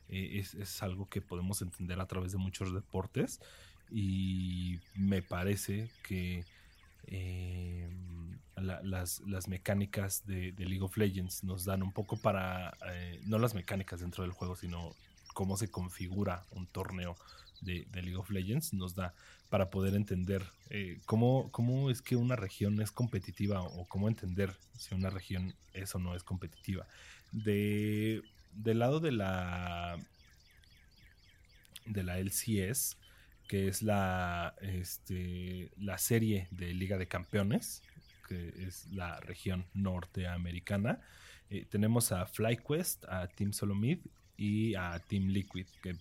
es, 0.08 0.54
es, 0.54 0.82
algo 0.82 1.08
que 1.08 1.22
podemos 1.22 1.62
entender 1.62 1.98
a 2.00 2.06
través 2.06 2.32
de 2.32 2.38
muchos 2.38 2.74
deportes 2.74 3.40
y 3.90 4.80
me 4.94 5.22
parece 5.22 5.90
que 6.02 6.44
eh, 7.06 7.88
las, 8.56 9.48
mecánicas 9.48 10.24
de, 10.26 10.52
League 10.58 10.82
of 10.82 10.96
Legends 10.96 11.44
nos 11.44 11.64
dan 11.64 11.82
un 11.82 11.92
poco 11.92 12.16
para, 12.16 12.76
eh, 12.92 13.20
no 13.24 13.38
las 13.38 13.54
mecánicas 13.54 14.00
dentro 14.00 14.22
del 14.22 14.32
juego, 14.32 14.56
sino 14.56 14.94
cómo 15.34 15.56
se 15.56 15.70
configura 15.70 16.44
un 16.50 16.66
torneo 16.66 17.16
de, 17.60 17.86
League 17.92 18.16
of 18.16 18.30
Legends, 18.30 18.72
nos 18.72 18.94
da 18.94 19.14
para 19.48 19.70
poder 19.70 19.94
entender 19.94 20.44
eh, 20.70 20.98
cómo, 21.04 21.50
cómo 21.50 21.90
es 21.90 22.00
que 22.00 22.16
una 22.16 22.36
región 22.36 22.80
es 22.80 22.90
competitiva 22.90 23.62
o 23.62 23.86
cómo 23.86 24.08
entender 24.08 24.54
si 24.78 24.94
una 24.94 25.10
región 25.10 25.54
es 25.74 25.94
o 25.94 25.98
no 25.98 26.14
es 26.14 26.22
competitiva. 26.22 26.86
De, 27.32 28.22
del 28.52 28.78
lado 28.78 29.00
de 29.00 29.12
la 29.12 29.98
de 31.86 32.02
la 32.02 32.18
LCS, 32.18 32.96
que 33.52 33.68
es 33.68 33.82
la, 33.82 34.54
este, 34.62 35.70
la 35.76 35.98
serie 35.98 36.48
de 36.52 36.72
Liga 36.72 36.96
de 36.96 37.06
Campeones, 37.06 37.82
que 38.26 38.48
es 38.66 38.86
la 38.86 39.20
región 39.20 39.66
norteamericana. 39.74 41.02
Eh, 41.50 41.66
tenemos 41.68 42.12
a 42.12 42.24
FlyQuest, 42.24 43.04
a 43.10 43.26
Team 43.26 43.52
Solomid 43.52 43.98
y 44.38 44.74
a 44.74 44.98
Team 45.00 45.26
Liquid, 45.26 45.66
que 45.82 45.98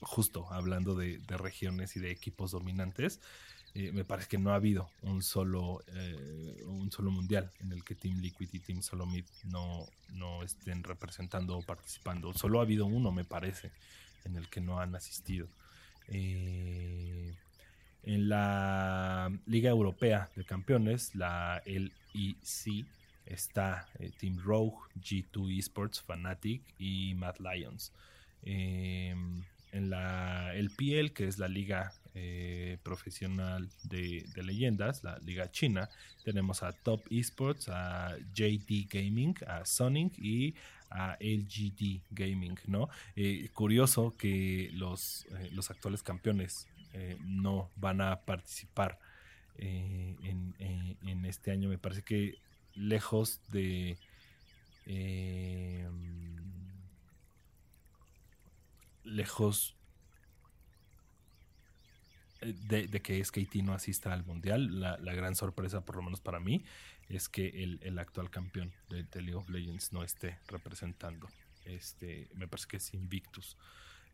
justo 0.00 0.50
hablando 0.50 0.94
de, 0.94 1.20
regiones 1.36 1.96
y 1.96 2.00
de 2.00 2.10
equipos 2.10 2.52
dominantes, 2.52 3.20
eh, 3.74 3.92
me 3.92 4.06
parece 4.06 4.28
que 4.28 4.38
no 4.38 4.52
ha 4.52 4.54
habido 4.54 4.88
un 5.02 5.20
solo, 5.22 5.84
eh, 5.88 6.62
un 6.64 6.90
solo 6.90 7.10
mundial 7.10 7.50
en 7.60 7.72
el 7.72 7.84
que 7.84 7.94
Team 7.94 8.20
Liquid 8.20 8.48
y 8.52 8.60
Team 8.60 8.80
Solomid 8.80 9.26
no, 9.44 9.86
no 10.14 10.42
estén 10.42 10.82
representando 10.82 11.58
o 11.58 11.62
participando. 11.62 12.32
Solo 12.32 12.58
ha 12.58 12.62
habido 12.62 12.86
uno, 12.86 13.12
me 13.12 13.26
parece, 13.26 13.70
en 14.24 14.36
el 14.36 14.48
que 14.48 14.62
no 14.62 14.80
han 14.80 14.96
asistido. 14.96 15.46
Eh, 16.08 17.34
en 18.04 18.28
la 18.28 19.32
Liga 19.46 19.70
Europea 19.70 20.30
de 20.36 20.44
Campeones, 20.44 21.14
la 21.14 21.62
LEC, 21.66 22.86
está 23.26 23.88
eh, 23.98 24.10
Team 24.18 24.38
Rogue, 24.38 24.78
G2 25.00 25.58
Esports, 25.58 26.00
Fnatic 26.02 26.62
y 26.78 27.14
Mad 27.14 27.36
Lions. 27.40 27.92
Em, 28.42 29.42
en 29.72 29.90
la 29.90 30.54
LPL, 30.54 31.12
que 31.12 31.26
es 31.26 31.38
la 31.38 31.48
liga 31.48 31.92
eh, 32.14 32.78
profesional 32.82 33.68
de, 33.82 34.24
leyendas, 34.36 35.04
la 35.04 35.18
liga 35.18 35.50
china, 35.50 35.90
tenemos 36.24 36.62
a 36.62 36.72
Top 36.72 37.02
Esports, 37.10 37.68
a 37.68 38.16
JD 38.32 38.88
Gaming, 38.88 39.34
a 39.46 39.66
Sonic 39.66 40.18
y 40.18 40.54
a 40.90 41.16
LGD 41.20 42.02
Gaming, 42.10 42.58
¿no? 42.66 42.88
Eh, 43.14 43.48
curioso 43.52 44.16
que 44.16 44.70
los, 44.72 45.26
eh, 45.38 45.50
los 45.52 45.70
actuales 45.70 46.02
campeones 46.02 46.68
eh, 46.92 47.16
no 47.20 47.70
van 47.76 48.00
a 48.00 48.20
participar 48.20 48.98
en, 49.58 50.54
en, 50.58 51.24
este 51.24 51.50
año. 51.50 51.68
Me 51.68 51.78
parece 51.78 52.02
que 52.02 52.38
lejos 52.74 53.40
de... 53.50 53.98
lejos 59.04 59.76
de, 62.42 63.00
que 63.02 63.24
SKT 63.24 63.56
no 63.62 63.72
asista 63.72 64.12
al 64.12 64.24
mundial, 64.24 64.80
la, 64.80 64.98
la, 64.98 65.14
gran 65.14 65.34
sorpresa, 65.34 65.84
por 65.84 65.96
lo 65.96 66.02
menos 66.02 66.20
para 66.20 66.38
mí, 66.38 66.64
es 67.08 67.28
que 67.28 67.62
el, 67.62 67.98
actual 67.98 68.30
campeón 68.30 68.72
de, 68.88 69.06
League 69.14 69.34
of 69.34 69.48
Legends 69.48 69.92
no 69.92 70.02
esté 70.02 70.38
representando. 70.48 71.28
Este, 71.64 72.28
me 72.34 72.48
parece 72.48 72.68
que 72.68 72.76
es 72.78 72.94
Invictus, 72.94 73.56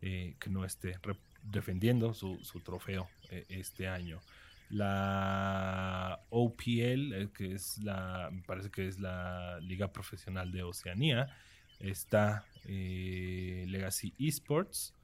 eh, 0.01 0.37
que 0.39 0.51
no 0.51 0.65
esté 0.65 0.99
defendiendo 1.43 2.15
su, 2.15 2.39
trofeo 2.65 3.09
eh, 3.31 3.47
este 3.49 3.89
año. 3.89 4.21
La 4.69 6.21
OPL, 6.31 7.13
eh, 7.13 7.29
que 7.35 7.55
es 7.55 7.79
la, 7.79 8.31
me 8.31 8.43
parece 8.43 8.71
que 8.71 8.89
es 8.89 8.99
la 8.99 9.59
Liga 9.61 9.93
Profesional 9.93 10.53
de 10.53 10.63
Oceanía, 10.63 11.35
está 11.79 12.45
Legacy 12.65 14.15
Esports. 14.19 14.95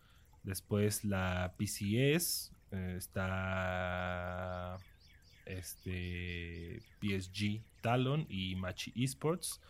Después 0.43 1.05
la 1.05 1.55
PCS, 1.59 2.53
está 2.71 4.79
este 5.49 6.81
PSG 7.01 7.63
Talon 7.81 8.27
y 8.29 8.55
Machi 8.57 8.93
Esports. 8.97 9.61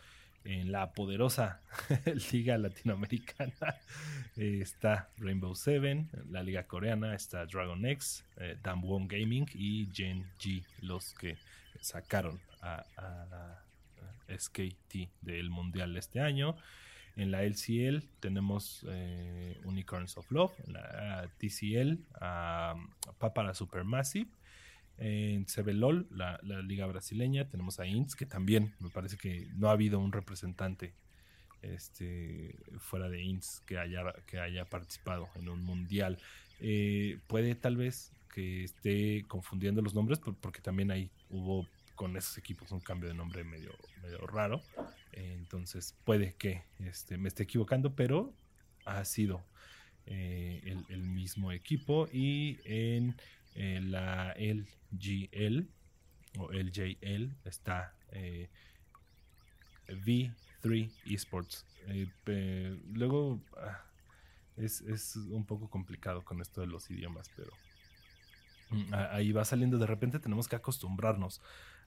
En 0.45 0.71
la 0.71 0.93
poderosa 0.93 1.61
Liga 2.31 2.57
Latinoamericana 2.57 3.75
está 4.37 5.09
Rainbow 5.17 5.53
Seven, 5.53 6.09
la 6.29 6.43
Liga 6.43 6.63
Coreana 6.63 7.13
está 7.13 7.45
Dragon 7.45 7.85
X, 7.85 8.23
eh, 8.37 8.57
Damwon 8.63 9.07
Gaming 9.09 9.47
y 9.53 9.89
Gen 9.93 10.25
G, 10.39 10.63
los 10.81 11.13
que 11.13 11.37
sacaron 11.81 12.39
a, 12.61 12.85
SKT 14.29 15.09
del 15.21 15.49
Mundial 15.49 15.97
este 15.97 16.21
año. 16.21 16.55
En 17.15 17.31
la 17.31 17.43
LCL 17.43 18.03
tenemos 18.21 18.85
eh, 18.87 19.59
Unicorns 19.65 20.17
of 20.17 20.31
Love, 20.31 20.53
en 20.67 20.73
la 20.73 21.29
TCL 21.37 21.97
a 22.21 22.75
Papara 23.17 23.53
Supermassive 23.53 24.29
en 24.99 25.45
CBLOL, 25.45 26.07
la, 26.11 26.39
liga 26.61 26.85
brasileña, 26.85 27.47
tenemos 27.47 27.79
a 27.79 27.85
INS, 27.85 28.15
que 28.15 28.25
también 28.25 28.73
me 28.79 28.89
parece 28.89 29.17
que 29.17 29.47
no 29.55 29.69
ha 29.69 29.71
habido 29.71 29.99
un 29.99 30.11
representante 30.11 30.93
este, 31.61 32.55
fuera 32.79 33.09
de 33.09 33.21
INS 33.21 33.61
que 33.65 33.77
haya, 33.77 34.13
que 34.25 34.39
haya 34.39 34.65
participado 34.65 35.29
en 35.35 35.49
un 35.49 35.63
mundial. 35.63 36.17
Eh, 36.59 37.19
puede 37.27 37.55
tal 37.55 37.77
vez 37.77 38.11
que 38.33 38.63
esté 38.63 39.25
confundiendo 39.27 39.81
los 39.81 39.95
nombres, 39.95 40.19
porque 40.19 40.61
también 40.61 40.91
ahí 40.91 41.09
hubo 41.29 41.67
con 41.95 42.15
esos 42.15 42.37
equipos 42.37 42.71
un 42.71 42.79
cambio 42.79 43.09
de 43.09 43.15
nombre 43.15 43.43
medio, 43.43 43.71
medio 44.01 44.25
raro. 44.27 44.61
entonces 45.11 45.95
puede 46.05 46.33
que 46.35 46.63
este, 46.79 47.17
me 47.17 47.27
esté 47.27 47.43
equivocando, 47.43 47.95
pero 47.95 48.33
ha 48.85 49.03
sido 49.05 49.43
eh, 50.05 50.61
el, 50.89 51.03
mismo 51.03 51.51
equipo. 51.51 52.07
Y 52.11 52.57
en 52.63 53.15
la 53.59 54.33
LGL 54.37 55.67
o 56.37 56.51
LJL 56.51 57.35
está 57.43 57.93
eh, 58.11 58.49
V3 59.87 60.91
Esports. 61.05 61.65
Eh, 61.87 62.77
luego 62.93 63.41
ah, 63.57 63.83
es, 64.57 65.15
un 65.15 65.45
poco 65.45 65.69
complicado 65.69 66.23
con 66.23 66.41
esto 66.41 66.61
de 66.61 66.67
los 66.67 66.89
idiomas, 66.89 67.29
pero 67.35 67.51
mm, 68.69 68.93
ahí 69.11 69.31
va 69.31 69.45
saliendo. 69.45 69.77
De 69.77 69.87
repente 69.87 70.19
tenemos 70.19 70.47
que 70.47 70.55
acostumbrarnos 70.55 71.41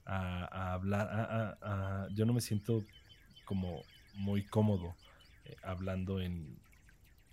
a, 0.05 0.73
hablar. 0.73 1.57
yo 2.13 2.25
no 2.25 2.33
me 2.33 2.41
siento 2.41 2.83
como 3.45 3.83
muy 4.15 4.45
cómodo 4.45 4.95
eh, 5.45 5.55
hablando 5.63 6.19
en 6.21 6.59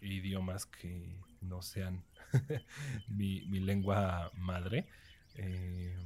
idiomas 0.01 0.67
que 0.67 1.15
no 1.41 1.63
sean 1.63 2.05
mi, 3.09 3.41
lengua 3.61 4.31
madre. 4.37 4.87
Eh, 5.37 5.97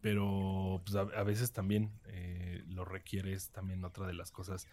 pero 0.00 0.80
pues, 0.84 0.96
a, 0.96 1.22
veces 1.22 1.52
también 1.52 1.90
eh, 2.06 2.62
lo 2.68 2.84
requiere, 2.84 3.32
es 3.32 3.50
también 3.50 3.84
otra 3.84 4.06
de 4.06 4.14
las 4.14 4.30
cosas 4.30 4.66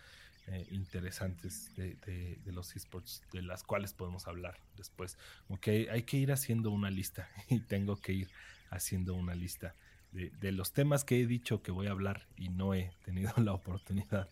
eh, 0.48 0.68
interesantes 0.72 1.74
de, 1.76 2.38
los 2.46 2.76
esports, 2.76 3.24
de 3.32 3.42
las 3.42 3.64
cuales 3.64 3.94
podemos 3.94 4.28
hablar 4.28 4.60
después. 4.76 5.18
Ok, 5.48 5.68
hay 5.90 6.04
que 6.04 6.18
ir 6.18 6.32
haciendo 6.32 6.72
una 6.72 6.90
lista 6.90 7.30
y 7.50 7.60
tengo 7.62 7.98
que 7.98 8.14
ir 8.14 8.30
haciendo 8.70 9.14
una 9.16 9.36
lista 9.36 9.76
de, 10.12 10.52
los 10.52 10.74
temas 10.74 11.06
que 11.06 11.22
he 11.22 11.26
dicho 11.26 11.64
que 11.64 11.72
voy 11.72 11.88
a 11.88 11.92
hablar 11.92 12.28
y 12.38 12.50
no 12.50 12.74
he 12.74 12.92
tenido 13.04 13.34
la 13.38 13.54
oportunidad 13.54 14.30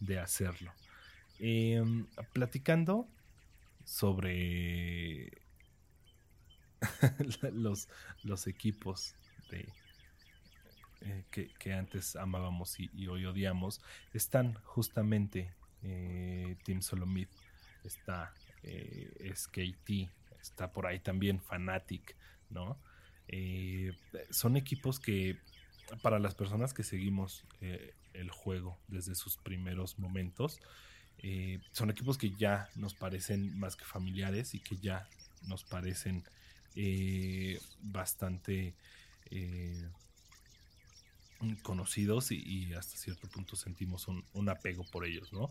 de 0.00 0.18
hacerlo. 0.18 0.72
Em, 1.38 2.06
platicando 2.32 3.08
sobre 3.84 5.30
los, 7.52 7.88
los 8.22 8.46
equipos 8.46 9.14
eh, 9.50 11.24
que, 11.30 11.72
antes 11.72 12.16
amábamos 12.16 12.78
y, 12.78 13.06
hoy 13.06 13.24
odiamos, 13.24 13.80
están 14.12 14.54
justamente 14.64 15.52
eh, 15.82 16.56
Team 16.64 16.82
Solomid, 16.82 17.28
está 17.84 18.34
eh, 18.62 19.32
SKT, 19.34 20.10
está 20.40 20.72
por 20.72 20.86
ahí 20.86 21.00
también 21.00 21.40
Fanatic, 21.40 22.16
¿no? 22.50 22.78
Eh, 23.28 23.92
son 24.30 24.56
equipos 24.56 24.98
que 25.00 25.38
para 26.02 26.18
las 26.18 26.34
personas 26.34 26.74
que 26.74 26.82
seguimos 26.82 27.44
el 28.12 28.30
juego 28.30 28.78
desde 28.88 29.14
sus 29.14 29.36
primeros 29.36 29.98
momentos, 29.98 30.60
eh, 31.22 31.60
son 31.72 31.90
equipos 31.90 32.18
que 32.18 32.30
ya 32.30 32.68
nos 32.74 32.94
parecen 32.94 33.58
más 33.58 33.76
que 33.76 33.84
familiares 33.84 34.54
y 34.54 34.60
que 34.60 34.76
ya 34.76 35.08
nos 35.46 35.64
parecen 35.64 36.24
bastante 37.82 38.74
conocidos 41.62 42.30
y, 42.30 42.72
hasta 42.74 42.96
cierto 42.96 43.28
punto 43.28 43.56
sentimos 43.56 44.06
un, 44.08 44.48
apego 44.48 44.84
por 44.84 45.04
ellos, 45.04 45.32
¿no? 45.32 45.50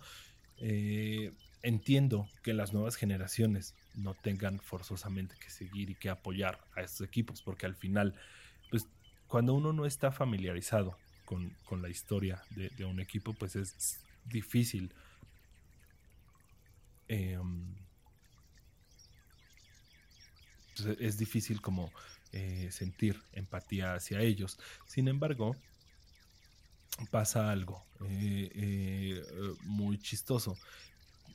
entiendo 1.61 2.29
que 2.43 2.53
las 2.53 2.73
nuevas 2.73 2.95
generaciones 2.95 3.75
no 3.95 4.13
tengan 4.13 4.59
forzosamente 4.59 5.35
que 5.39 5.49
seguir 5.49 5.89
y 5.89 5.95
que 5.95 6.09
apoyar 6.09 6.59
a 6.75 6.81
estos 6.81 7.05
equipos, 7.05 7.41
porque 7.41 7.65
al 7.65 7.75
final, 7.75 8.15
pues 8.69 8.87
cuando 9.27 9.53
uno 9.53 9.73
no 9.73 9.85
está 9.85 10.11
familiarizado 10.11 10.97
con, 11.25 11.53
la 11.81 11.89
historia 11.89 12.41
de, 12.51 12.85
un 12.85 12.99
equipo, 12.99 13.33
pues 13.33 13.55
es 13.55 13.99
difícil. 14.25 14.91
Em, 17.09 17.75
pues, 20.77 20.97
es 20.99 21.17
difícil 21.17 21.61
como 21.61 21.91
eh, 22.31 22.69
sentir 22.71 23.21
empatía 23.33 23.95
hacia 23.95 24.21
ellos. 24.21 24.57
Sin 24.85 25.07
embargo, 25.07 25.55
pasa 27.11 27.51
algo 27.51 27.85
eh, 28.01 28.49
eh, 28.53 29.23
muy 29.63 29.97
chistoso 29.97 30.57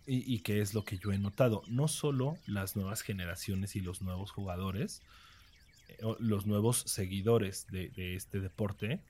y, 0.07 0.41
que 0.41 0.61
es 0.61 0.75
lo 0.75 0.85
que 0.85 0.99
yo 0.99 1.13
he 1.13 1.19
notado. 1.19 1.63
No 1.67 1.89
solo 1.89 2.37
las 2.47 2.77
nuevas 2.77 3.01
generaciones 3.01 3.75
y 3.75 3.81
los 3.81 4.03
nuevos 4.03 4.31
jugadores, 4.33 5.01
los 6.19 6.47
nuevos 6.47 6.85
seguidores 6.87 7.67
de, 7.69 8.15
este 8.15 8.41
deporte, 8.41 9.01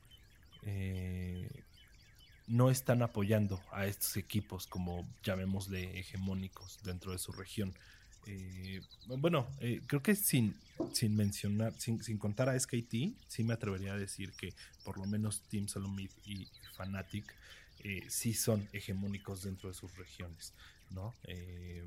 eh, 0.62 1.64
no 2.46 2.70
están 2.70 3.02
apoyando 3.02 3.60
a 3.72 3.86
estos 3.86 4.16
equipos 4.16 4.66
como 4.66 5.08
llamémosle 5.22 5.98
hegemónicos 5.98 6.78
dentro 6.82 7.12
de 7.12 7.18
su 7.18 7.32
región. 7.32 7.74
Eh, 8.26 8.80
bueno, 9.06 9.46
creo 9.86 10.02
que 10.02 10.14
sin, 10.14 10.54
sin 10.92 11.14
mencionar, 11.14 11.74
sin, 11.78 12.02
sin, 12.02 12.16
contar 12.16 12.48
a 12.48 12.58
SKT, 12.58 13.14
sí 13.28 13.44
me 13.44 13.52
atrevería 13.52 13.92
a 13.92 13.98
decir 13.98 14.32
que 14.32 14.54
por 14.82 14.98
lo 14.98 15.04
menos 15.04 15.42
Team 15.42 15.68
Solomid 15.68 16.10
y 16.24 16.48
Fnatic 16.76 17.34
sí 18.08 18.32
son 18.32 18.66
hegemónicos 18.72 19.42
dentro 19.42 19.68
de 19.68 19.74
sus 19.74 19.94
regiones. 19.96 20.54
¿no? 20.90 21.14
Eh, 21.24 21.84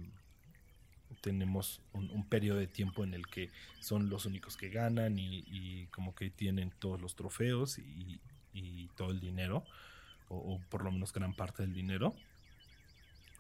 tenemos 1.22 1.82
un, 1.94 2.28
periodo 2.28 2.60
de 2.60 2.68
tiempo 2.68 3.04
en 3.04 3.14
el 3.14 3.28
que 3.28 3.50
son 3.80 4.10
los 4.10 4.26
únicos 4.26 4.58
que 4.58 4.70
ganan 4.70 5.18
y, 5.18 5.88
como 5.88 6.14
que 6.14 6.30
tienen 6.30 6.72
todos 6.80 7.02
los 7.02 7.16
trofeos 7.16 7.80
y, 7.80 8.20
todo 8.96 9.12
el 9.12 9.20
dinero, 9.20 9.64
o, 10.30 10.60
por 10.70 10.84
lo 10.84 10.92
menos 10.92 11.14
gran 11.14 11.34
parte 11.34 11.64
del 11.64 11.74
dinero, 11.74 12.16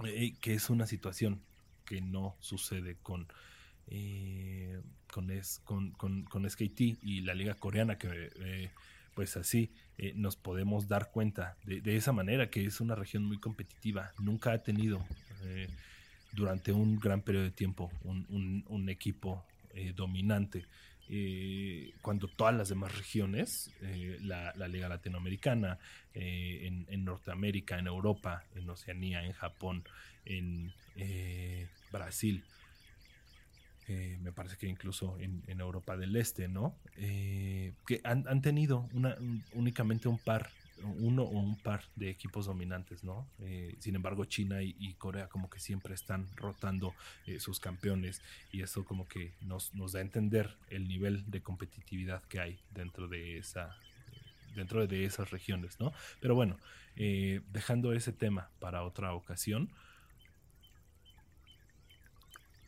eh, 0.05 0.35
que 0.41 0.53
es 0.53 0.69
una 0.69 0.87
situación 0.87 1.41
que 1.85 2.01
no 2.01 2.35
sucede 2.39 2.97
con, 3.01 3.27
eh, 3.87 4.81
con, 5.11 5.31
es, 5.31 5.59
con, 5.63 5.91
con, 5.91 6.49
SKT 6.49 6.81
y 7.01 7.21
la 7.21 7.33
liga 7.33 7.55
coreana, 7.55 7.97
que 7.97 8.71
pues 9.15 9.35
así 9.35 9.71
nos 10.13 10.35
podemos 10.35 10.87
dar 10.87 11.09
cuenta 11.11 11.57
de, 11.63 11.95
esa 11.95 12.11
manera, 12.11 12.51
que 12.51 12.65
es 12.65 12.81
una 12.81 12.93
región 12.93 13.23
muy 13.23 13.39
competitiva, 13.39 14.11
nunca 14.19 14.51
ha 14.51 14.61
tenido 14.61 15.03
eh, 15.43 15.67
durante 16.33 16.71
un 16.71 16.99
gran 16.99 17.21
periodo 17.21 17.45
de 17.45 17.51
tiempo 17.51 17.91
un, 18.03 18.89
equipo 18.89 19.45
eh, 19.73 19.93
dominante. 19.95 20.65
Eh, 21.09 21.93
cuando 22.01 22.27
todas 22.27 22.55
las 22.55 22.69
demás 22.69 22.95
regiones, 22.95 23.71
la, 24.21 24.53
Liga 24.67 24.89
Latinoamericana, 24.89 25.79
en, 26.13 27.05
Norteamérica, 27.05 27.79
en 27.79 27.87
Europa, 27.87 28.43
en 28.55 28.69
Oceanía, 28.69 29.23
en 29.23 29.33
Japón, 29.33 29.83
en 30.25 30.73
Brasil, 31.91 32.43
me 33.87 34.31
parece 34.33 34.57
que 34.57 34.67
incluso 34.67 35.17
en, 35.19 35.59
Europa 35.59 35.95
del 35.95 36.15
Este, 36.15 36.47
¿no? 36.47 36.75
que 36.95 38.01
han, 38.03 38.27
han 38.27 38.41
tenido 38.41 38.89
una, 38.93 39.15
únicamente 39.53 40.07
un 40.09 40.17
par 40.17 40.49
uno 40.83 41.23
o 41.23 41.39
un 41.39 41.57
par 41.57 41.83
de 41.95 42.09
equipos 42.09 42.45
dominantes, 42.45 43.03
¿no? 43.03 43.27
Eh, 43.39 43.75
sin 43.79 43.95
embargo, 43.95 44.25
China 44.25 44.61
y, 44.61 44.93
Corea 44.95 45.27
como 45.27 45.49
que 45.49 45.59
siempre 45.59 45.93
están 45.93 46.27
rotando 46.35 46.93
eh, 47.25 47.39
sus 47.39 47.59
campeones 47.59 48.21
y 48.51 48.61
eso 48.61 48.85
como 48.85 49.07
que 49.07 49.33
nos, 49.41 49.73
nos 49.73 49.91
da 49.91 49.99
a 49.99 50.01
entender 50.01 50.57
el 50.69 50.87
nivel 50.87 51.29
de 51.29 51.41
competitividad 51.41 52.23
que 52.23 52.39
hay 52.39 52.59
dentro 52.71 53.07
de 53.07 53.37
esa 53.37 53.75
dentro 54.55 54.87
de 54.87 55.05
esas 55.05 55.29
regiones, 55.29 55.79
¿no? 55.79 55.93
Pero 56.19 56.33
bueno, 56.33 56.57
eh, 56.95 57.41
dejando 57.51 57.93
ese 57.93 58.11
tema 58.11 58.49
para 58.59 58.83
otra 58.83 59.13
ocasión, 59.13 59.69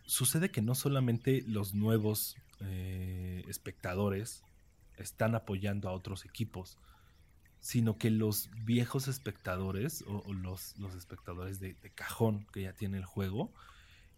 sucede 0.05 0.51
que 0.51 0.61
no 0.61 0.75
solamente 0.75 1.43
los 1.47 1.73
nuevos 1.73 2.35
espectadores 3.47 4.43
están 4.97 5.33
apoyando 5.33 5.87
a 5.87 5.93
otros 5.93 6.25
equipos, 6.25 6.77
sino 7.61 7.97
que 7.97 8.09
los 8.09 8.49
viejos 8.63 9.07
espectadores 9.07 10.03
o, 10.07 10.33
los, 10.33 10.77
los, 10.77 10.95
espectadores 10.95 11.59
de, 11.59 11.75
cajón 11.93 12.45
que 12.53 12.63
ya 12.63 12.73
tiene 12.73 12.97
el 12.97 13.05
juego, 13.05 13.51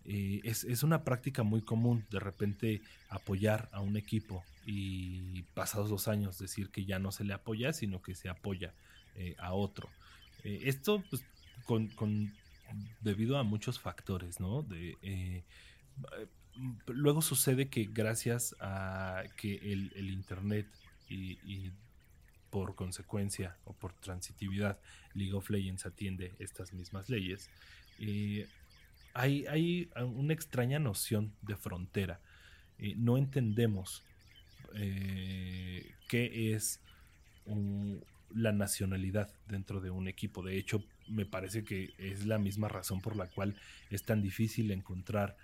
eh, 0.06 0.42
es, 0.44 0.84
una 0.84 1.04
práctica 1.04 1.44
muy 1.44 1.62
común 1.62 2.06
de 2.10 2.20
repente 2.20 2.82
apoyar 3.10 3.70
a 3.72 3.82
un 3.82 3.98
equipo 3.98 4.44
y 4.66 5.44
pasados 5.54 5.90
dos 5.90 6.08
años 6.08 6.40
decir 6.40 6.70
que 6.70 6.86
ya 6.86 7.00
no 7.00 7.12
se 7.12 7.24
le 7.24 7.34
apoya, 7.34 7.74
sino 7.74 8.02
que 8.02 8.16
se 8.16 8.30
apoya 8.30 8.74
eh, 9.16 9.36
a 9.40 9.54
otro. 9.54 9.90
Eh, 10.44 10.62
esto 10.66 11.04
pues, 11.10 11.24
con, 11.66 12.34
debido 13.02 13.38
a 13.38 13.44
muchos 13.44 13.80
factores, 13.80 14.40
¿no? 14.40 14.66
Luego 16.88 17.22
sucede 17.22 17.70
que 17.70 17.86
gracias 17.86 18.56
a 18.60 19.24
que 19.38 19.56
el 19.56 20.10
Internet 20.10 20.68
y 21.10 21.72
por 22.52 22.76
consecuencia 22.76 23.58
o 23.64 23.74
por 23.74 23.94
transitividad, 23.94 24.78
League 25.16 25.34
of 25.34 25.50
Legends 25.50 25.86
atiende 25.86 26.34
estas 26.38 26.74
mismas 26.74 27.10
leyes. 27.10 27.50
Eh, 27.98 28.46
hay, 29.14 29.46
hay, 29.48 29.90
una 29.96 30.34
extraña 30.34 30.78
noción 30.78 31.34
de 31.42 31.56
frontera. 31.56 32.20
Eh, 32.78 32.94
no 32.98 33.18
entendemos 33.18 34.04
eh, 34.76 35.96
qué 36.08 36.54
es 36.54 36.82
la 38.34 38.52
nacionalidad 38.52 39.34
dentro 39.48 39.82
de 39.82 39.90
un 39.90 40.08
equipo. 40.08 40.44
De 40.44 40.58
hecho, 40.58 40.84
me 41.08 41.26
parece 41.26 41.64
que 41.64 41.94
es 41.98 42.26
la 42.26 42.38
misma 42.38 42.68
razón 42.68 43.02
por 43.02 43.16
la 43.16 43.28
cual 43.28 43.56
es 43.90 44.04
tan 44.04 44.22
difícil 44.22 44.72
encontrar 44.72 45.36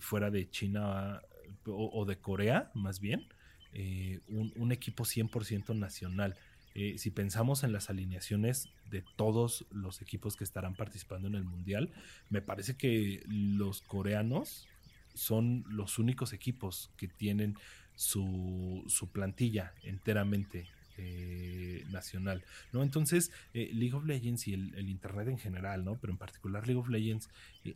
fuera 0.00 0.30
de 0.30 0.50
China 0.50 1.20
o 1.66 2.04
de 2.06 2.16
Corea, 2.16 2.70
más 2.74 2.98
bien, 2.98 3.28
eh, 3.76 4.20
un, 4.28 4.70
equipo 4.70 5.04
100% 5.04 5.76
nacional. 5.76 6.36
Eh, 6.76 6.94
si 6.96 7.10
pensamos 7.10 7.64
en 7.64 7.72
las 7.72 7.90
alineaciones 7.90 8.68
de 8.88 9.02
todos 9.16 9.66
los 9.72 10.00
equipos 10.00 10.36
que 10.36 10.44
estarán 10.44 10.76
participando 10.76 11.26
en 11.26 11.34
el 11.34 11.42
Mundial, 11.42 11.90
me 12.30 12.40
parece 12.40 12.76
que 12.76 13.24
los 13.26 13.80
coreanos 13.80 14.68
son 15.14 15.64
los 15.68 15.98
únicos 15.98 16.32
equipos 16.32 16.90
que 16.96 17.08
tienen 17.08 17.56
su, 17.96 18.84
plantilla 19.12 19.72
enteramente 19.82 20.68
eh, 20.96 21.84
nacional, 21.90 22.44
¿no? 22.72 22.84
Entonces, 22.84 23.32
League 23.52 23.94
of 23.94 24.04
Legends 24.04 24.46
y 24.46 24.54
el, 24.54 24.88
Internet 24.88 25.26
en 25.28 25.38
general, 25.38 25.84
¿no? 25.84 25.96
Pero 25.96 26.12
en 26.12 26.18
particular 26.18 26.64
League 26.66 26.80
of 26.80 26.88
Legends 26.88 27.28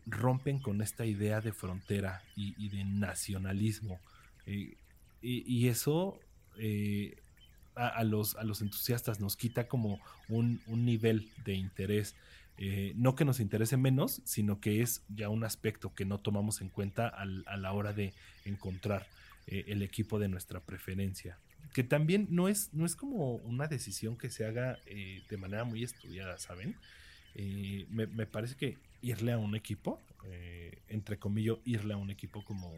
rompen 0.07 0.61
con 0.61 0.81
esta 0.81 1.07
idea 1.07 1.41
de 1.41 1.53
frontera 1.53 2.23
y, 2.37 2.69
de 2.69 2.85
nacionalismo. 2.85 3.99
Y, 5.20 5.68
eso 5.68 6.18
eh, 6.59 7.16
a, 7.74 8.04
los, 8.04 8.37
a 8.37 8.44
los 8.44 8.61
entusiastas 8.62 9.20
nos 9.20 9.37
quita 9.37 9.68
como 9.68 10.00
un, 10.28 10.61
nivel 10.68 11.28
de 11.44 11.54
interés. 11.54 12.14
Eh, 12.57 12.92
no 12.96 13.14
que 13.14 13.24
nos 13.24 13.38
interese 13.38 13.76
menos, 13.76 14.20
sino 14.24 14.61
que 14.61 14.83
es 14.83 15.02
ya 15.09 15.28
un 15.28 15.44
aspecto 15.44 15.94
que 15.94 16.04
no 16.04 16.18
tomamos 16.18 16.61
en 16.61 16.68
cuenta 16.68 17.09
a 17.09 17.57
la 17.57 17.72
hora 17.72 17.92
de 17.92 18.12
encontrar 18.44 19.07
eh, 19.46 19.64
el 19.68 19.83
equipo 19.83 20.18
de 20.18 20.28
nuestra 20.28 20.61
preferencia. 20.61 21.38
Que 21.72 21.85
también 21.85 22.28
no 22.31 22.48
es, 22.48 22.72
no 22.72 22.87
es 22.87 22.96
como 22.96 23.37
una 23.37 23.68
decisión 23.68 24.16
que 24.16 24.31
se 24.31 24.44
haga 24.46 24.78
de 24.87 25.37
manera 25.37 25.64
muy 25.64 25.85
estudiada, 25.85 26.38
¿saben? 26.38 26.76
Me, 27.90 28.26
parece 28.26 28.57
que 28.57 28.78
irle 29.02 29.33
a 29.33 29.38
un 29.38 29.54
equipo, 29.54 30.00
entre 30.88 31.18
comillas, 31.18 31.59
irle 31.64 31.94
a 31.94 31.96
un 31.96 32.11
equipo 32.11 32.42
como 32.44 32.72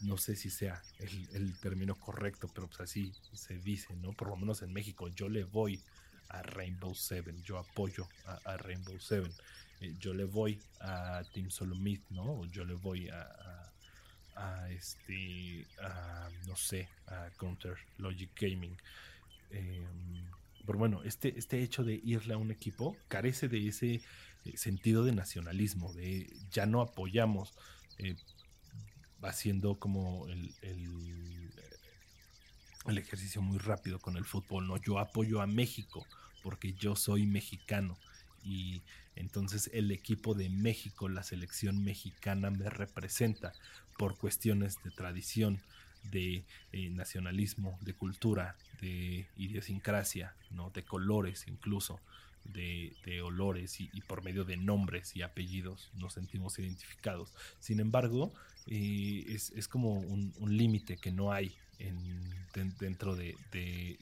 no 0.00 0.16
sé 0.16 0.36
si 0.36 0.50
sea 0.50 0.82
el, 0.98 1.58
término 1.60 1.94
correcto, 1.94 2.48
pero 2.54 2.66
pues 2.66 2.80
así 2.80 3.12
se 3.32 3.58
dice, 3.58 3.94
¿no? 3.96 4.12
Por 4.12 4.28
lo 4.28 4.36
menos 4.36 4.62
en 4.62 4.72
México, 4.72 5.08
yo 5.08 5.28
le 5.28 5.44
voy 5.44 5.80
a 6.28 6.42
Rainbow 6.42 6.94
Seven, 6.94 7.42
yo 7.42 7.58
apoyo 7.58 8.08
a, 8.44 8.56
Rainbow 8.56 8.98
Seven, 8.98 9.32
eh, 9.80 9.94
yo 9.98 10.14
le 10.14 10.24
voy 10.24 10.60
a 10.80 11.22
Team 11.32 11.50
Solomid, 11.50 12.00
¿no? 12.10 12.44
Yo 12.46 12.64
le 12.64 12.74
voy 12.74 13.08
a, 13.08 13.72
a, 14.36 14.70
este, 14.70 15.66
no 16.46 16.56
sé, 16.56 16.88
a 17.06 17.30
Counter 17.38 17.76
Logic 17.98 18.30
Gaming. 18.38 18.76
Em, 19.50 20.24
pero 20.66 20.78
bueno, 20.78 21.02
este, 21.04 21.38
este 21.38 21.62
hecho 21.62 21.84
de 21.84 21.94
irle 21.94 22.34
a 22.34 22.38
un 22.38 22.50
equipo 22.50 22.96
carece 23.08 23.48
de 23.48 23.68
ese 23.68 24.00
eh, 24.44 24.56
sentido 24.56 25.04
de 25.04 25.12
nacionalismo, 25.12 25.92
de 25.92 26.32
ya 26.50 26.66
no 26.66 26.80
apoyamos 26.80 27.54
eh, 27.98 28.16
haciendo 29.24 29.78
como 29.78 30.26
el, 30.28 30.54
el, 30.62 31.50
ejercicio 32.98 33.42
muy 33.42 33.58
rápido 33.58 33.98
con 33.98 34.16
el 34.16 34.24
fútbol, 34.24 34.66
no, 34.66 34.76
yo 34.76 34.98
apoyo 34.98 35.40
a 35.40 35.46
México 35.46 36.06
porque 36.42 36.74
yo 36.74 36.96
soy 36.96 37.26
mexicano 37.26 37.96
y 38.44 38.82
entonces 39.16 39.70
el 39.72 39.90
equipo 39.90 40.34
de 40.34 40.50
México, 40.50 41.08
la 41.08 41.22
selección 41.22 41.82
mexicana 41.82 42.50
me 42.50 42.68
representa 42.68 43.52
por 43.96 44.16
cuestiones 44.16 44.76
de 44.84 44.90
tradición, 44.90 45.60
de 46.10 46.44
eh, 46.72 46.90
nacionalismo, 46.90 47.78
de 47.80 47.94
cultura, 47.94 48.56
de 48.80 49.26
idiosincrasia, 49.36 50.34
¿no? 50.50 50.70
de 50.70 50.84
colores 50.84 51.46
incluso, 51.48 52.00
de, 52.44 53.22
olores 53.22 53.80
y, 53.80 53.88
por 54.02 54.22
medio 54.22 54.44
de 54.44 54.56
nombres 54.56 55.16
y 55.16 55.22
apellidos 55.22 55.90
nos 55.94 56.14
sentimos 56.14 56.58
identificados. 56.58 57.32
Sin 57.58 57.80
embargo, 57.80 58.32
eh, 58.66 59.24
es, 59.28 59.68
como 59.68 59.94
un, 59.94 60.32
límite 60.56 60.96
que 60.96 61.10
no 61.10 61.32
hay 61.32 61.56
dentro 62.78 63.16
de, 63.16 63.36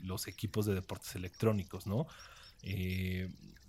los 0.03 0.29
equipos 0.29 0.67
de 0.67 0.75
deportes 0.75 1.15
electrónicos, 1.17 1.87
¿no? 1.87 2.07
Eh, 2.63 3.29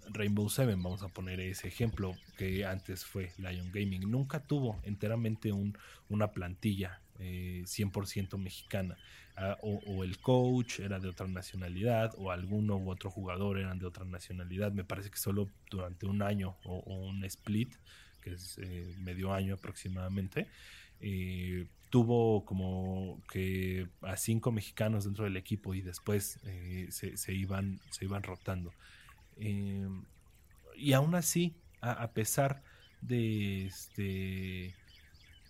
Rainbow 0.10 0.50
Seven, 0.50 0.82
vamos 0.84 1.02
a 1.04 1.08
poner 1.08 1.40
ese 1.40 1.68
ejemplo, 1.68 2.16
que 2.38 2.66
antes 2.66 3.06
fue 3.06 3.32
Lion 3.38 3.72
Gaming, 3.72 4.10
nunca 4.10 4.40
tuvo 4.40 4.80
enteramente 4.84 5.52
un, 5.52 5.78
una 6.10 6.32
plantilla 6.32 7.00
100% 7.20 8.34
eh, 8.34 8.38
mexicana. 8.38 8.98
Ah, 9.36 9.58
o, 9.62 10.04
el 10.04 10.20
coach 10.20 10.80
era 10.80 11.00
de 11.00 11.10
otra 11.10 11.28
nacionalidad, 11.28 12.14
o 12.18 12.32
alguno 12.32 12.78
u 12.78 12.92
otro 12.92 13.10
jugador 13.10 13.58
eran 13.58 13.80
de 13.80 13.86
otra 13.86 14.06
nacionalidad. 14.06 14.72
Me 14.72 14.84
parece 14.84 15.10
que 15.10 15.18
solo 15.18 15.50
durante 15.72 16.06
un 16.06 16.22
año 16.22 16.56
o, 16.66 16.80
un 16.96 17.24
split, 17.26 17.74
que 18.22 18.34
es 18.34 18.58
eh, 18.60 18.96
medio 19.00 19.34
año 19.34 19.56
aproximadamente, 19.56 20.48
eh, 21.04 21.68
tuvo 21.90 22.44
como 22.46 23.22
que 23.32 23.88
a 24.02 24.18
cinco 24.18 24.52
mexicanos 24.52 25.06
dentro 25.06 25.26
del 25.26 25.38
equipo 25.38 25.76
y 25.76 25.82
después 25.82 26.40
se, 26.90 27.34
iban, 27.34 27.80
se 27.92 28.06
iban 28.06 28.24
rotando. 28.24 28.74
y 30.76 30.94
aún 30.94 31.14
así, 31.14 31.56
a, 31.82 32.12
pesar 32.12 32.64
de 33.02 33.68
este 33.68 34.74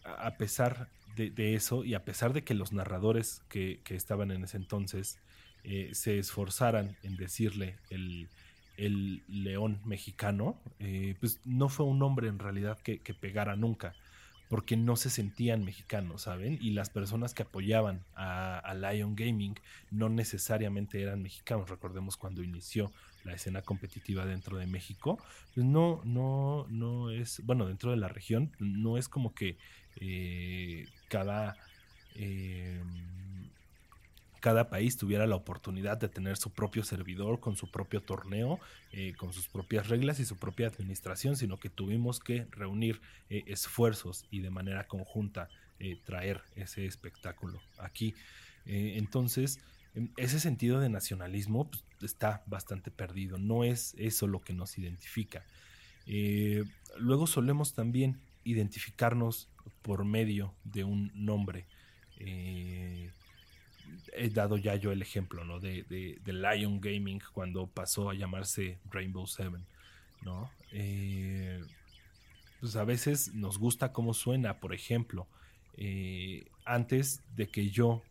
a 0.04 0.36
pesar 0.38 0.89
de, 1.16 1.56
eso 1.56 1.84
y 1.84 1.94
a 1.94 2.04
pesar 2.04 2.34
de 2.34 2.44
que 2.44 2.54
los 2.54 2.74
narradores 2.74 3.42
que, 3.50 3.82
estaban 3.89 4.32
en 4.32 4.44
ese 4.44 4.58
entonces 4.58 5.20
eh, 5.63 5.92
se 5.94 6.18
esforzaran 6.18 6.98
en 7.04 7.16
decirle 7.16 7.78
el, 7.89 8.30
león 9.28 9.80
mexicano, 9.86 10.60
eh, 10.80 11.16
pues 11.20 11.39
no 11.46 11.70
fue 11.70 11.86
un 11.86 12.02
hombre 12.02 12.28
en 12.28 12.39
realidad 12.39 12.80
que, 12.80 12.98
pegara 13.13 13.56
nunca, 13.56 13.94
porque 14.50 14.78
no 14.78 14.96
se 14.96 15.10
sentían 15.10 15.66
mexicanos, 15.66 16.24
¿saben? 16.24 16.60
Y 16.62 16.72
las 16.72 16.90
personas 16.90 17.34
que 17.34 17.44
apoyaban 17.44 18.04
a, 18.16 18.74
Lion 18.76 19.16
Gaming 19.16 19.56
no 19.92 20.10
necesariamente 20.10 21.02
eran 21.02 21.22
mexicanos. 21.24 21.70
Recordemos 21.70 22.18
cuando 22.18 22.44
inició 22.44 22.92
la 23.24 23.34
escena 23.34 23.62
competitiva 23.62 24.26
dentro 24.26 24.58
de 24.58 24.68
México, 24.68 25.18
pues 25.56 25.66
no, 25.66 26.02
no, 26.04 26.68
no 26.70 27.10
es, 27.10 27.42
bueno, 27.46 27.68
dentro 27.68 27.92
de 27.92 27.98
la 27.98 28.10
región, 28.10 28.52
no 28.60 28.98
es 28.98 29.08
como 29.08 29.34
que 29.34 29.58
eh, 29.96 30.88
cada, 31.08 31.56
em, 32.16 33.50
cada 34.44 34.70
país 34.70 34.98
tuviera 34.98 35.26
la 35.26 35.38
oportunidad 35.38 35.98
de 35.98 36.10
tener 36.10 36.36
su 36.36 36.50
propio 36.50 36.84
servidor 36.84 37.40
con 37.40 37.56
su 37.56 37.72
propio 37.72 38.02
torneo, 38.02 38.60
eh, 38.92 39.14
con 39.16 39.32
sus 39.32 39.48
propias 39.48 39.88
reglas 39.88 40.20
y 40.20 40.26
su 40.26 40.36
propia 40.36 40.68
administración, 40.68 41.38
sino 41.38 41.62
que 41.62 41.70
tuvimos 41.70 42.20
que 42.20 42.46
reunir 42.52 43.00
eh, 43.30 43.44
esfuerzos 43.48 44.26
y 44.32 44.42
de 44.42 44.50
manera 44.50 44.88
conjunta 44.88 45.48
traer 46.06 46.42
ese 46.56 46.86
espectáculo 46.86 47.60
aquí. 47.78 48.16
entonces, 48.66 49.60
ese 50.16 50.40
sentido 50.40 50.80
de 50.80 50.88
nacionalismo 50.88 51.70
pues, 51.70 51.84
está 52.02 52.42
bastante 52.46 52.90
perdido, 52.90 53.38
no 53.38 53.66
es 53.66 53.94
eso 53.98 54.28
lo 54.28 54.40
que 54.40 54.54
nos 54.54 54.78
identifica. 54.78 55.44
luego 56.98 57.28
solemos 57.28 57.74
también 57.74 58.18
identificarnos 58.46 59.50
por 59.82 60.06
medio 60.06 60.54
de 60.64 60.84
un 60.84 61.12
nombre. 61.14 61.66
Eh, 62.18 63.12
he 64.13 64.30
dado 64.30 64.58
ya 64.58 64.76
yo 64.76 64.91
el 64.91 65.02
ejemplo 65.02 65.43
¿no? 65.43 65.60
de, 65.60 65.84
de, 65.84 66.34
Lion 66.34 66.80
Gaming 66.80 67.22
cuando 67.34 67.67
pasó 67.67 68.10
a 68.10 68.13
llamarse 68.13 68.78
Rainbow 68.89 69.28
Seven. 69.28 69.65
¿no? 70.22 70.50
Eh, 70.72 71.63
pues 72.60 72.76
a 72.76 72.84
veces 72.84 73.34
nos 73.34 73.58
gusta 73.58 73.91
cómo 73.91 74.13
suena, 74.13 74.60
por 74.60 74.74
ejemplo, 74.74 75.28
eh, 75.78 76.46
antes 76.65 77.22
de 77.36 77.48
que 77.48 77.69
yo 77.69 78.02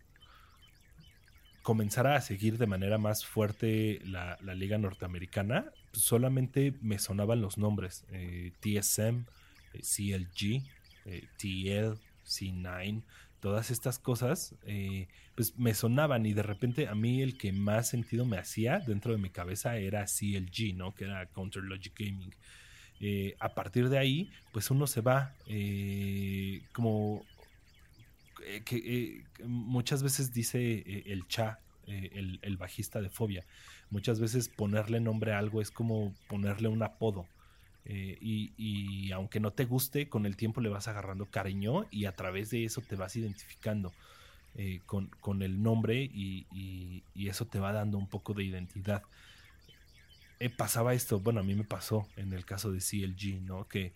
comenzara 1.63 2.17
a 2.17 2.21
seguir 2.21 2.59
de 2.59 2.67
manera 2.67 2.99
más 2.99 3.25
fuerte 3.25 4.01
la, 4.05 4.37
liga 4.55 4.79
norteamericana, 4.79 5.73
pues 5.91 6.05
solamente 6.05 6.75
me 6.83 6.99
sonaban 6.99 7.41
los 7.41 7.57
nombres 7.57 8.05
TSM, 8.61 9.25
CLG, 9.81 10.63
eh, 11.07 11.29
TL, 11.37 11.99
C9, 12.27 13.03
todas 13.43 13.73
estas 13.73 13.99
cosas, 13.99 14.55
eh, 14.67 15.09
pues 15.35 15.59
me 15.59 15.75
sonaban 15.75 16.25
y 16.27 16.33
de 16.33 16.45
repente 16.45 16.87
a 16.87 16.95
mí 16.95 17.23
el 17.23 17.37
que 17.37 17.53
más 17.53 17.89
sentido 17.89 18.25
me 18.25 18.39
hacía 18.39 18.79
dentro 18.79 19.11
de 19.11 19.19
mi 19.19 19.31
cabeza 19.31 19.77
era 19.79 20.07
CLG, 20.07 20.77
¿no? 20.77 20.95
Que 20.95 21.07
era 21.07 21.27
Counter 21.27 21.65
Logic 21.65 21.93
Gaming. 21.99 22.33
Eh, 23.01 23.35
a 23.41 23.53
partir 23.53 23.89
de 23.89 23.99
ahí, 23.99 24.31
pues 24.53 24.71
uno 24.71 24.87
se 24.87 25.01
va 25.01 25.35
como 26.73 27.27
que 28.65 29.25
muchas 29.45 30.05
veces 30.05 30.33
dice 30.33 30.85
el 31.07 31.27
cha, 31.27 31.59
el, 31.89 32.39
el, 32.43 32.57
bajista 32.57 33.01
de 33.01 33.11
Fobia, 33.11 33.45
muchas 33.91 34.21
veces 34.21 34.49
ponerle 34.49 35.01
nombre 35.01 35.33
a 35.33 35.39
algo 35.39 35.61
es 35.61 35.73
como 35.73 36.15
ponerle 36.29 36.69
un 36.69 36.85
apodo. 36.85 37.27
Eh, 37.85 38.17
y, 38.21 39.11
aunque 39.13 39.41
no 39.41 39.53
te 39.53 39.65
guste, 39.65 40.09
con 40.09 40.27
el 40.27 40.37
tiempo 40.37 40.61
le 40.61 40.69
vas 40.69 40.89
agarrando 40.89 41.27
cariño 41.27 41.87
y 41.91 42.05
a 42.05 42.15
través 42.15 42.51
de 42.51 42.65
eso 42.65 42.81
te 42.81 42.97
vas 42.97 43.17
identificando 43.17 43.93
eh, 44.55 44.81
con, 44.87 45.43
el 45.43 45.63
nombre 45.63 46.03
y, 46.03 47.03
eso 47.15 47.47
te 47.47 47.59
va 47.59 47.73
dando 47.73 47.99
un 47.99 48.07
poco 48.07 48.35
de 48.35 48.45
identidad. 48.45 49.03
Eh, 50.39 50.51
pasaba 50.51 50.95
esto, 50.95 51.21
bueno, 51.21 51.41
a 51.41 51.43
mí 51.43 51.55
me 51.55 51.65
pasó 51.65 52.09
en 52.17 52.33
el 52.33 52.45
caso 52.45 52.73
de 52.73 52.81
CLG, 52.81 53.43
¿no? 53.43 53.69
Que 53.69 53.93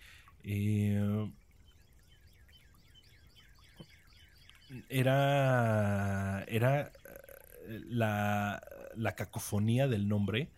era, 4.89 6.45
era 6.49 6.93
la, 7.89 8.63
cacofonía 9.17 9.89
del 9.89 10.09
nombre 10.09 10.49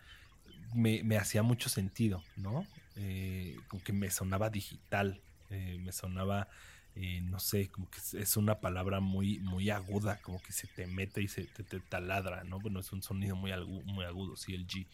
me, 0.75 1.03
me 1.03 1.17
hacía 1.17 1.43
mucho 1.43 1.69
sentido, 1.69 2.23
¿no? 2.37 2.67
Eh, 3.01 3.57
como 3.69 3.83
que 3.83 3.93
me 3.93 4.11
sonaba 4.11 4.51
digital, 4.51 5.21
eh, 5.51 5.79
me 5.81 5.93
sonaba, 5.93 6.49
eh, 6.97 7.21
no 7.23 7.39
sé, 7.39 7.69
como 7.69 7.89
que 7.89 8.01
es 8.19 8.37
una 8.37 8.59
palabra 8.59 8.99
muy, 8.99 9.39
muy 9.39 9.71
aguda, 9.71 10.21
como 10.21 10.43
que 10.43 10.53
se 10.53 10.67
te 10.67 10.89
mete 10.89 11.23
y 11.23 11.29
se 11.29 11.45
te, 11.45 11.63
taladra, 11.79 12.43
¿no? 12.43 12.59
Bueno, 12.59 12.81
es 12.81 12.93
un 12.93 13.03
sonido 13.03 13.37
muy, 13.37 13.53
muy 13.85 14.05
agudo, 14.05 14.37
sí, 14.37 14.55
el 14.55 14.67
G. 14.67 14.87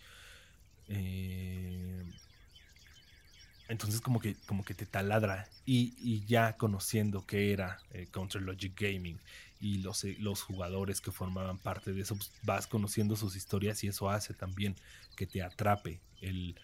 Entonces 3.69 4.03
como 4.03 4.21
que, 4.21 4.37
como 4.47 4.63
que 4.65 4.75
te 4.75 4.85
taladra 4.85 5.49
y, 5.65 6.23
ya 6.27 6.59
conociendo 6.59 7.25
que 7.25 7.53
era 7.53 7.79
Counter 8.11 8.43
Logic 8.43 8.79
Gaming 8.79 9.19
y 9.61 9.79
los, 9.79 10.05
los 10.19 10.43
jugadores 10.43 11.01
que 11.01 11.11
formaban 11.11 11.57
parte 11.57 11.95
de 11.95 12.03
eso, 12.03 12.17
pues 12.17 12.31
vas 12.43 12.67
conociendo 12.67 13.17
sus 13.17 13.35
historias 13.35 13.83
y 13.83 13.89
eso 13.89 14.11
hace 14.11 14.35
también 14.35 14.77
que 15.17 15.27
te 15.27 15.43
atrape 15.43 16.03
el, 16.21 16.55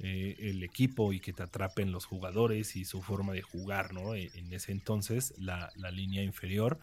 eh, 0.00 0.36
el 0.38 0.62
equipo 0.62 1.12
y 1.12 1.20
que 1.20 1.32
te 1.32 1.42
atrapen 1.42 1.92
los 1.92 2.04
jugadores 2.04 2.76
y 2.76 2.84
su 2.84 3.02
forma 3.02 3.32
de 3.32 3.42
jugar, 3.42 3.92
¿no? 3.92 4.14
E, 4.14 4.30
en, 4.34 4.52
ese 4.52 4.72
entonces, 4.72 5.34
la, 5.38 5.72
línea 5.90 6.22
inferior 6.22 6.78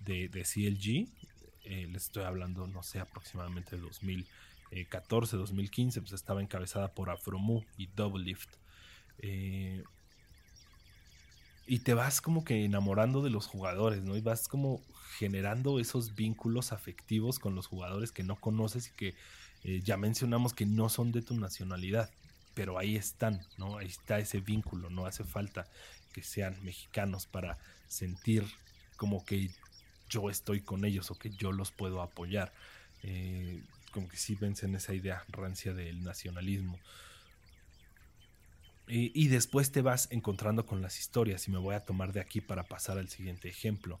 de, 0.00 0.28
CLG, 0.28 1.08
eh, 1.64 1.86
les 1.88 2.04
estoy 2.04 2.24
hablando, 2.24 2.66
no 2.66 2.82
sé, 2.82 2.98
aproximadamente 2.98 3.76
de 3.76 3.82
2014, 3.82 5.36
2015, 5.36 6.00
pues 6.00 6.12
estaba 6.12 6.40
encabezada 6.40 6.88
por 6.88 7.10
Afromu 7.10 7.62
y 7.76 7.86
Double 7.88 8.24
Lift. 8.24 8.50
Eh, 9.18 9.82
y 11.66 11.80
te 11.80 11.94
vas 11.94 12.20
como 12.20 12.44
que 12.44 12.64
enamorando 12.64 13.22
de 13.22 13.30
los 13.30 13.46
jugadores, 13.46 14.02
¿no? 14.02 14.16
Y 14.16 14.20
vas 14.20 14.46
como 14.46 14.80
generando 15.18 15.80
esos 15.80 16.14
vínculos 16.14 16.72
afectivos 16.72 17.38
con 17.38 17.54
los 17.54 17.66
jugadores 17.66 18.12
que 18.12 18.22
no 18.22 18.36
conoces 18.36 18.88
y 18.88 18.90
que 18.92 19.14
eh, 19.64 19.80
ya 19.82 19.96
mencionamos 19.96 20.52
que 20.54 20.66
no 20.66 20.88
son 20.88 21.10
de 21.10 21.22
tu 21.22 21.34
nacionalidad, 21.34 22.10
pero 22.56 22.78
ahí 22.78 22.96
están, 22.96 23.46
¿no? 23.58 23.76
Ahí 23.76 23.88
está 23.88 24.18
ese 24.18 24.40
vínculo, 24.40 24.88
no 24.88 25.04
hace 25.04 25.24
falta 25.24 25.68
que 26.14 26.22
sean 26.22 26.56
mexicanos 26.64 27.26
para 27.26 27.58
sentir 27.86 28.44
como 28.96 29.26
que 29.26 29.50
yo 30.08 30.30
estoy 30.30 30.62
con 30.62 30.86
ellos 30.86 31.10
o 31.10 31.18
que 31.18 31.28
yo 31.28 31.52
los 31.52 31.70
puedo 31.70 32.00
apoyar. 32.00 32.54
Eh, 33.02 33.62
como 33.92 34.08
que 34.08 34.16
sí 34.16 34.36
vencen 34.36 34.74
esa 34.74 34.94
idea 34.94 35.22
rancia 35.28 35.74
del 35.74 36.02
nacionalismo. 36.02 36.80
y 38.88 39.26
después 39.28 39.72
te 39.72 39.82
vas 39.82 40.06
encontrando 40.12 40.64
con 40.64 40.80
las 40.80 40.98
historias 40.98 41.48
y 41.48 41.50
me 41.50 41.58
voy 41.58 41.74
a 41.74 41.84
tomar 41.84 42.12
de 42.12 42.20
aquí 42.20 42.40
para 42.40 42.62
pasar 42.62 42.96
al 42.96 43.10
siguiente 43.10 43.48
ejemplo. 43.48 44.00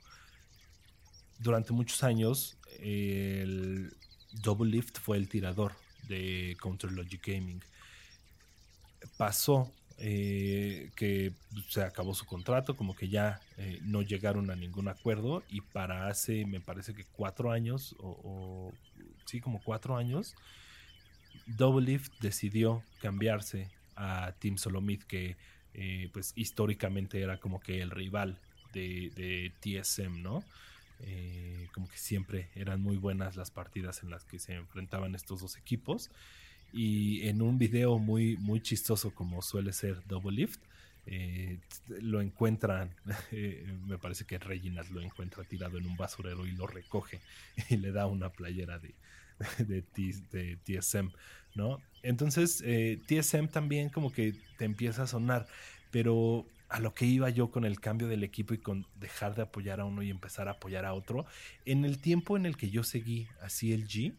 Durante 1.40 1.72
muchos 1.72 2.04
años 2.04 2.56
el 2.78 3.94
Double 4.32 4.70
Lift 4.70 4.98
fue 5.00 5.18
el 5.18 5.28
tirador 5.28 5.74
de 6.08 6.56
Counter 6.60 6.92
Logic 6.92 7.20
Gaming. 7.26 7.60
Pasó 9.16 9.72
eh, 9.98 10.90
que 10.94 11.32
se 11.70 11.82
acabó 11.82 12.14
su 12.14 12.26
contrato, 12.26 12.76
como 12.76 12.94
que 12.94 13.08
ya 13.08 13.40
eh, 13.56 13.78
no 13.82 14.02
llegaron 14.02 14.50
a 14.50 14.56
ningún 14.56 14.88
acuerdo 14.88 15.42
y 15.48 15.62
para 15.62 16.08
hace, 16.08 16.44
me 16.44 16.60
parece 16.60 16.92
que 16.92 17.04
cuatro 17.04 17.50
años, 17.50 17.96
o, 18.00 18.74
sí, 19.24 19.40
como 19.40 19.62
cuatro 19.62 19.96
años, 19.96 20.34
Double 21.46 21.86
Lift 21.86 22.12
decidió 22.20 22.82
cambiarse 23.00 23.70
a 23.94 24.34
Team 24.38 24.58
Solomid, 24.58 25.02
que 25.02 25.38
eh, 25.72 26.10
pues 26.12 26.34
históricamente 26.36 27.22
era 27.22 27.38
como 27.38 27.58
que 27.58 27.80
el 27.80 27.90
rival 27.90 28.38
de, 28.74 29.10
de 29.16 29.52
TSM, 29.60 30.20
¿no? 30.22 30.44
como 31.74 31.88
que 31.88 31.98
siempre 31.98 32.48
eran 32.54 32.80
muy 32.80 32.96
buenas 32.96 33.36
las 33.36 33.50
partidas 33.50 34.02
en 34.02 34.08
las 34.08 34.24
que 34.24 34.38
se 34.38 34.54
enfrentaban 34.54 35.14
estos 35.14 35.42
dos 35.42 35.58
equipos 35.58 36.10
y 36.72 37.26
en 37.28 37.42
un 37.42 37.58
video 37.58 37.98
muy, 37.98 38.36
muy 38.36 38.60
chistoso 38.60 39.14
como 39.14 39.42
suele 39.42 39.72
ser 39.72 40.02
Double 40.06 40.36
Lift, 40.36 40.60
eh, 41.06 41.60
lo 42.00 42.20
encuentran, 42.20 42.90
eh, 43.32 43.64
me 43.86 43.96
parece 43.96 44.24
que 44.24 44.38
Reginald 44.38 44.90
lo 44.90 45.00
encuentra 45.00 45.44
tirado 45.44 45.78
en 45.78 45.86
un 45.86 45.96
basurero 45.96 46.46
y 46.46 46.52
lo 46.52 46.66
recoge 46.66 47.20
y 47.70 47.76
le 47.76 47.92
da 47.92 48.06
una 48.06 48.30
playera 48.30 48.78
de, 48.78 48.94
de, 49.58 50.56
TSM, 50.64 51.10
¿no? 51.54 51.80
Entonces, 52.02 52.62
eh, 52.64 53.00
TSM 53.06 53.48
también 53.48 53.88
como 53.88 54.12
que 54.12 54.34
te 54.58 54.64
empieza 54.64 55.04
a 55.04 55.06
sonar, 55.06 55.46
pero 55.90 56.46
a 56.68 56.80
lo 56.80 56.94
que 56.94 57.06
iba 57.06 57.30
yo 57.30 57.50
con 57.50 57.64
el 57.64 57.80
cambio 57.80 58.08
del 58.08 58.24
equipo 58.24 58.54
y 58.54 58.58
con 58.58 58.86
dejar 58.96 59.36
de 59.36 59.42
apoyar 59.42 59.80
a 59.80 59.84
uno 59.84 60.02
y 60.02 60.10
empezar 60.10 60.48
a 60.48 60.52
apoyar 60.52 60.84
a 60.84 60.94
otro, 60.94 61.24
en 61.64 61.84
el 61.84 61.98
tiempo 62.00 62.36
en 62.36 62.46
el 62.46 62.56
que 62.56 62.70
yo 62.70 62.82
seguí 62.82 63.28
a 63.40 63.46
CLG, 63.46 64.12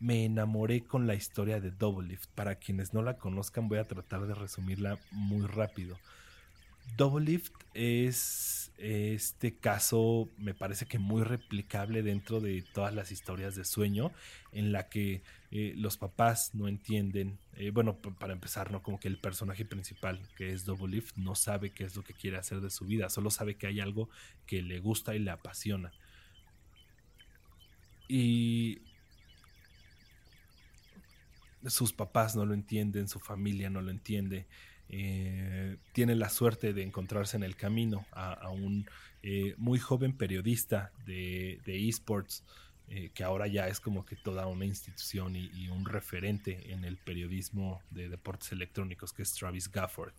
me 0.00 0.24
enamoré 0.24 0.80
con 0.82 1.06
la 1.06 1.14
historia 1.14 1.60
de 1.60 1.70
Double 1.70 2.08
Lift. 2.08 2.30
Para 2.34 2.56
quienes 2.56 2.94
no 2.94 3.02
la 3.02 3.18
conozcan, 3.18 3.68
voy 3.68 3.78
a 3.78 3.86
tratar 3.86 4.26
de 4.26 4.34
resumirla 4.34 4.98
muy 5.12 5.46
rápido. 5.46 5.98
Double 6.96 7.24
Lift 7.24 7.52
es 7.74 8.72
este 8.78 9.54
caso, 9.56 10.30
me 10.38 10.54
parece 10.54 10.86
que 10.86 10.98
muy 10.98 11.22
replicable 11.22 12.02
dentro 12.02 12.40
de 12.40 12.62
todas 12.62 12.94
las 12.94 13.12
historias 13.12 13.54
de 13.54 13.64
sueño, 13.66 14.10
en 14.52 14.72
la 14.72 14.88
que 14.88 15.22
eh, 15.50 15.74
los 15.76 15.98
papás 15.98 16.54
no 16.54 16.66
entienden, 16.66 17.38
eh, 17.56 17.70
bueno, 17.70 17.96
para 17.98 18.32
empezar, 18.32 18.70
¿no? 18.70 18.82
Como 18.82 18.98
que 18.98 19.08
el 19.08 19.18
personaje 19.18 19.66
principal, 19.66 20.20
que 20.34 20.52
es 20.52 20.64
Double 20.64 20.96
Lift, 20.96 21.16
no 21.16 21.34
sabe 21.34 21.70
qué 21.70 21.84
es 21.84 21.94
lo 21.94 22.02
que 22.02 22.14
quiere 22.14 22.38
hacer 22.38 22.62
de 22.62 22.70
su 22.70 22.86
vida, 22.86 23.10
solo 23.10 23.30
sabe 23.30 23.56
que 23.56 23.66
hay 23.66 23.80
algo 23.80 24.08
que 24.46 24.62
le 24.62 24.80
gusta 24.80 25.14
y 25.14 25.18
le 25.18 25.30
apasiona. 25.30 25.92
Y 28.08 28.80
sus 31.66 31.92
papás 31.92 32.36
no 32.36 32.46
lo 32.46 32.54
entienden, 32.54 33.08
su 33.08 33.20
familia 33.20 33.70
no 33.70 33.82
lo 33.82 33.90
entiende. 33.90 34.46
Eh, 34.88 35.76
tiene 35.92 36.16
la 36.16 36.28
suerte 36.28 36.72
de 36.72 36.82
encontrarse 36.82 37.36
en 37.36 37.44
el 37.44 37.54
camino 37.54 38.06
a, 38.10 38.48
un 38.50 38.88
eh, 39.22 39.54
muy 39.56 39.78
joven 39.78 40.12
periodista 40.12 40.90
de, 41.06 41.60
esports, 41.66 42.42
eh, 42.88 43.10
que 43.14 43.22
ahora 43.22 43.46
ya 43.46 43.68
es 43.68 43.78
como 43.78 44.04
que 44.04 44.16
toda 44.16 44.48
una 44.48 44.64
institución 44.64 45.36
y, 45.36 45.68
un 45.68 45.84
referente 45.84 46.72
en 46.72 46.84
el 46.84 46.96
periodismo 46.96 47.80
de 47.90 48.08
deportes 48.08 48.50
electrónicos, 48.50 49.12
que 49.12 49.22
es 49.22 49.32
Travis 49.32 49.70
Gafford. 49.70 50.14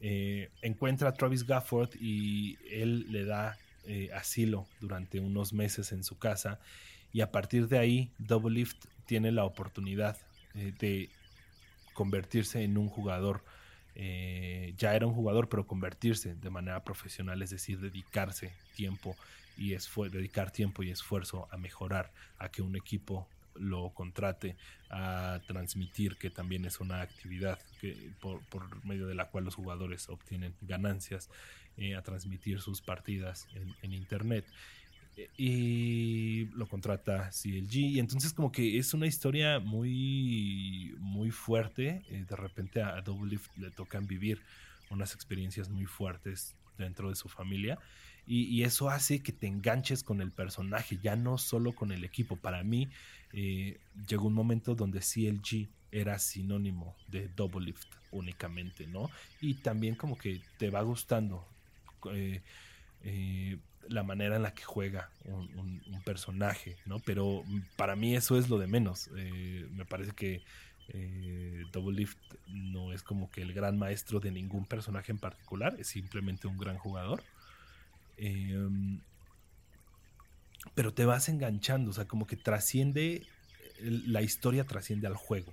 encuentra 0.00 1.10
a 1.10 1.12
Travis 1.12 1.44
Gafford 1.44 1.90
y 2.00 2.56
él 2.70 3.12
le 3.12 3.24
da 3.24 3.58
asilo 4.14 4.66
durante 4.80 5.18
unos 5.18 5.52
meses 5.52 5.92
en 5.92 6.04
su 6.04 6.18
casa 6.18 6.60
y 7.12 7.22
a 7.22 7.30
partir 7.30 7.68
de 7.68 7.78
ahí 7.78 8.10
Double 8.18 8.54
Lift 8.54 8.84
tiene 9.06 9.32
la 9.32 9.44
oportunidad 9.44 10.18
de 10.58 11.10
convertirse 11.94 12.62
en 12.62 12.78
un 12.78 12.88
jugador. 12.88 13.42
Eh, 13.94 14.74
ya 14.76 14.94
era 14.94 15.06
un 15.06 15.14
jugador, 15.14 15.48
pero 15.48 15.66
convertirse 15.66 16.34
de 16.34 16.50
manera 16.50 16.84
profesional, 16.84 17.42
es 17.42 17.50
decir, 17.50 17.80
dedicarse 17.80 18.52
tiempo 18.76 19.16
y 19.56 19.74
dedicar 20.10 20.52
tiempo 20.52 20.84
y 20.84 20.90
esfuerzo 20.90 21.48
a 21.50 21.56
mejorar, 21.56 22.12
a 22.38 22.48
que 22.48 22.62
un 22.62 22.76
equipo 22.76 23.26
lo 23.56 23.90
contrate, 23.90 24.56
a 24.88 25.40
transmitir, 25.48 26.16
que 26.16 26.30
también 26.30 26.64
es 26.64 26.78
una 26.78 27.00
actividad 27.00 27.58
que, 27.80 28.12
por, 28.20 28.40
medio 28.84 29.08
de 29.08 29.16
la 29.16 29.24
cual 29.30 29.44
los 29.44 29.56
jugadores 29.56 30.08
obtienen 30.08 30.54
ganancias, 30.60 31.28
eh, 31.76 31.96
a 31.96 32.02
transmitir 32.02 32.60
sus 32.60 32.80
partidas 32.80 33.48
en 33.82 33.92
Internet 33.92 34.44
y 35.36 36.46
lo 36.54 36.66
contrata 36.66 37.30
CLG 37.30 37.74
y 37.74 37.98
entonces 37.98 38.32
como 38.32 38.52
que 38.52 38.78
es 38.78 38.94
una 38.94 39.06
historia 39.06 39.58
muy 39.58 40.94
muy 40.98 41.30
fuerte 41.30 42.02
eh, 42.10 42.24
de 42.28 42.36
repente 42.36 42.82
a, 42.82 43.00
Double 43.00 43.30
Lift 43.30 43.56
le 43.56 43.70
tocan 43.70 44.06
vivir 44.06 44.40
unas 44.90 45.14
experiencias 45.14 45.68
muy 45.68 45.86
fuertes 45.86 46.54
dentro 46.78 47.08
de 47.10 47.16
su 47.16 47.28
familia. 47.28 47.78
Y, 48.30 48.62
eso 48.62 48.90
hace 48.90 49.20
que 49.20 49.32
te 49.32 49.46
enganches 49.46 50.02
con 50.02 50.20
el 50.20 50.30
personaje 50.30 50.98
ya 51.02 51.16
no 51.16 51.38
solo 51.38 51.72
con 51.72 51.92
el 51.92 52.04
equipo. 52.04 52.36
Para 52.36 52.62
mí 52.62 52.90
eh, 53.32 53.78
llegó 54.06 54.26
un 54.26 54.34
momento 54.34 54.74
donde 54.74 55.00
CLG 55.00 55.66
era 55.92 56.18
sinónimo 56.18 56.94
de 57.08 57.28
Double 57.28 57.64
Lift 57.64 57.88
únicamente 58.10 58.86
no 58.86 59.10
y 59.40 59.54
también 59.54 59.94
como 59.94 60.18
que 60.18 60.42
te 60.58 60.68
va 60.68 60.82
gustando 60.82 61.46
eh, 62.12 62.42
la 63.88 64.02
manera 64.02 64.36
en 64.36 64.42
la 64.42 64.54
que 64.54 64.64
juega 64.64 65.10
un, 65.24 65.78
personaje, 66.04 66.76
¿no? 66.86 67.00
Pero 67.00 67.44
para 67.76 67.94
mí 67.94 68.16
eso 68.16 68.38
es 68.38 68.48
lo 68.48 68.58
de 68.58 68.66
menos. 68.66 69.10
Eh, 69.16 69.66
me 69.72 69.84
parece 69.84 70.12
que 70.12 70.42
eh, 70.88 71.64
Double 71.70 71.94
Lift 71.94 72.18
no 72.46 72.92
es 72.92 73.02
como 73.02 73.30
que 73.30 73.42
el 73.42 73.52
gran 73.52 73.78
maestro 73.78 74.20
de 74.20 74.30
ningún 74.30 74.64
personaje 74.64 75.12
en 75.12 75.18
particular, 75.18 75.76
es 75.78 75.88
simplemente 75.88 76.46
un 76.46 76.56
gran 76.56 76.78
jugador. 76.78 77.22
Em, 78.16 79.00
pero 80.74 80.94
te 80.94 81.04
vas 81.04 81.28
enganchando, 81.28 81.90
o 81.90 81.94
sea, 81.94 82.06
como 82.06 82.26
que 82.26 82.36
trasciende, 82.36 83.26
la 83.80 84.22
historia 84.22 84.64
trasciende 84.64 85.06
al 85.06 85.16
juego. 85.16 85.52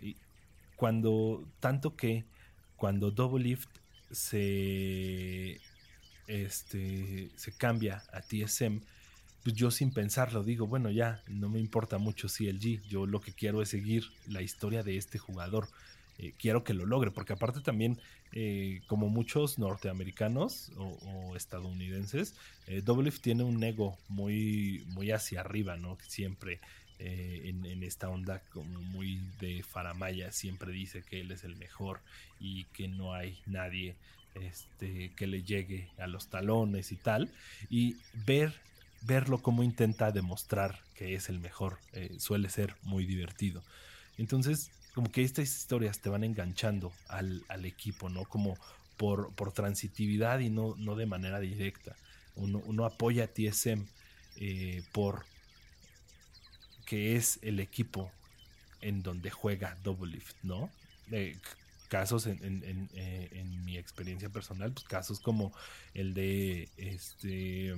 Y 0.00 0.16
cuando, 0.76 1.44
tanto 1.60 1.96
que 1.96 2.24
cuando 2.76 3.10
Double 3.10 3.44
Lift 3.44 3.68
se 4.10 5.60
este, 6.26 7.30
se 7.36 7.52
cambia 7.52 8.02
a 8.12 8.20
TSM, 8.20 8.80
pues 9.42 9.56
yo 9.56 9.70
sin 9.70 9.92
pensarlo 9.92 10.44
digo, 10.44 10.66
bueno, 10.66 10.90
ya 10.90 11.22
no 11.28 11.48
me 11.48 11.58
importa 11.58 11.98
mucho 11.98 12.28
CLG, 12.28 12.82
yo 12.88 13.06
lo 13.06 13.20
que 13.20 13.32
quiero 13.32 13.60
es 13.60 13.70
seguir 13.70 14.04
la 14.26 14.42
historia 14.42 14.82
de 14.82 14.96
este 14.96 15.18
jugador. 15.18 15.68
Eh, 16.18 16.34
quiero 16.38 16.62
que 16.62 16.74
lo 16.74 16.86
logre, 16.86 17.10
porque 17.10 17.32
aparte 17.32 17.60
también, 17.60 17.98
eh, 18.32 18.82
como 18.86 19.08
muchos 19.08 19.58
norteamericanos 19.58 20.70
o, 20.76 21.34
estadounidenses, 21.34 22.34
eh, 22.68 22.82
tiene 23.20 23.42
un 23.42 23.62
ego 23.64 23.98
muy, 24.08 24.84
muy 24.88 25.10
hacia 25.10 25.40
arriba, 25.40 25.76
¿no? 25.76 25.96
Siempre 26.06 26.60
eh, 27.04 27.48
en, 27.48 27.66
en, 27.66 27.82
esta 27.82 28.08
onda 28.08 28.40
como 28.52 28.80
muy 28.80 29.20
de 29.40 29.64
faramaya, 29.64 30.30
siempre 30.30 30.70
dice 30.70 31.02
que 31.02 31.20
él 31.20 31.32
es 31.32 31.42
el 31.42 31.56
mejor 31.56 32.00
y 32.38 32.66
que 32.66 32.86
no 32.86 33.12
hay 33.12 33.40
nadie 33.46 33.96
este, 34.34 35.12
que 35.16 35.26
le 35.26 35.42
llegue 35.42 35.88
a 35.98 36.06
los 36.06 36.28
talones 36.28 36.92
y 36.92 36.96
tal, 36.96 37.30
y 37.70 37.96
ver, 38.26 38.54
verlo 39.02 39.42
como 39.42 39.62
intenta 39.62 40.10
demostrar 40.10 40.80
que 40.94 41.14
es 41.14 41.28
el 41.28 41.40
mejor, 41.40 41.78
eh, 41.92 42.16
suele 42.18 42.48
ser 42.48 42.76
muy 42.82 43.06
divertido. 43.06 43.62
Entonces, 44.18 44.70
como 44.94 45.10
que 45.10 45.22
estas 45.22 45.48
historias 45.48 46.00
te 46.00 46.08
van 46.08 46.24
enganchando 46.24 46.92
al, 47.08 47.42
equipo, 47.64 48.08
¿no? 48.08 48.24
Como 48.24 48.56
por, 48.96 49.32
por, 49.34 49.52
transitividad 49.52 50.40
y 50.40 50.50
no, 50.50 50.74
no 50.76 50.96
de 50.96 51.06
manera 51.06 51.40
directa. 51.40 51.96
Uno, 52.36 52.84
apoya 52.84 53.24
a 53.24 53.26
TSM 53.26 53.84
eh, 54.36 54.82
por 54.92 55.24
que 56.86 57.16
es 57.16 57.38
el 57.42 57.60
equipo 57.60 58.10
en 58.80 59.02
donde 59.02 59.30
juega 59.30 59.76
Double 59.82 60.12
Lift, 60.12 60.36
¿no? 60.42 60.70
Eh, 61.10 61.36
casos 61.92 62.26
en, 62.26 62.38
eh, 62.94 63.28
en, 63.32 63.64
mi 63.66 63.76
experiencia 63.76 64.30
personal, 64.30 64.72
pues 64.72 64.86
casos 64.86 65.20
como 65.20 65.52
el 65.92 66.14
de 66.14 66.70
este 66.78 67.74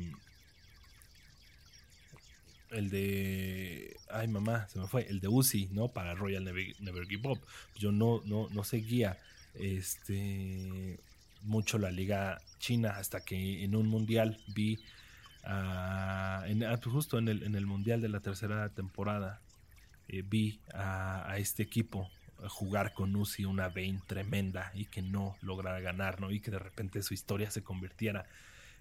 el 2.70 2.90
de 2.90 3.96
ay 4.10 4.28
mamá, 4.28 4.68
se 4.68 4.78
me 4.78 4.86
fue, 4.86 5.08
el 5.08 5.18
de 5.18 5.26
Uzi, 5.26 5.68
¿no? 5.72 5.88
Para 5.88 6.14
Royal 6.14 6.44
Never, 6.44 7.08
Give 7.08 7.28
Up. 7.28 7.40
Yo 7.74 7.90
no, 7.90 8.22
no, 8.24 8.48
no 8.50 8.62
seguía 8.62 9.18
este 9.54 11.00
mucho 11.42 11.78
la 11.78 11.90
liga 11.90 12.40
china 12.60 12.90
hasta 12.90 13.20
que 13.20 13.64
en 13.64 13.74
un 13.74 13.88
mundial 13.88 14.38
vi 14.54 14.78
ah, 15.42 16.44
pues 16.80 16.92
justo 16.92 17.18
en 17.18 17.26
el, 17.26 17.42
en 17.42 17.56
el 17.56 17.66
mundial 17.66 18.00
de 18.00 18.10
la 18.10 18.20
tercera 18.20 18.68
temporada 18.68 19.40
eh, 20.06 20.22
vi 20.24 20.60
a, 20.72 21.34
este 21.36 21.64
equipo 21.64 22.08
jugar 22.48 22.92
con 22.92 23.14
Uzi 23.16 23.44
una 23.44 23.68
vein 23.68 24.00
tremenda 24.06 24.70
y 24.74 24.86
que 24.86 25.02
no 25.02 25.36
lograra 25.42 25.80
ganar, 25.80 26.20
¿no? 26.20 26.30
Y 26.30 26.40
que 26.40 26.50
de 26.50 26.58
repente 26.58 27.02
su 27.02 27.14
historia 27.14 27.50
se 27.50 27.62
convirtiera, 27.62 28.26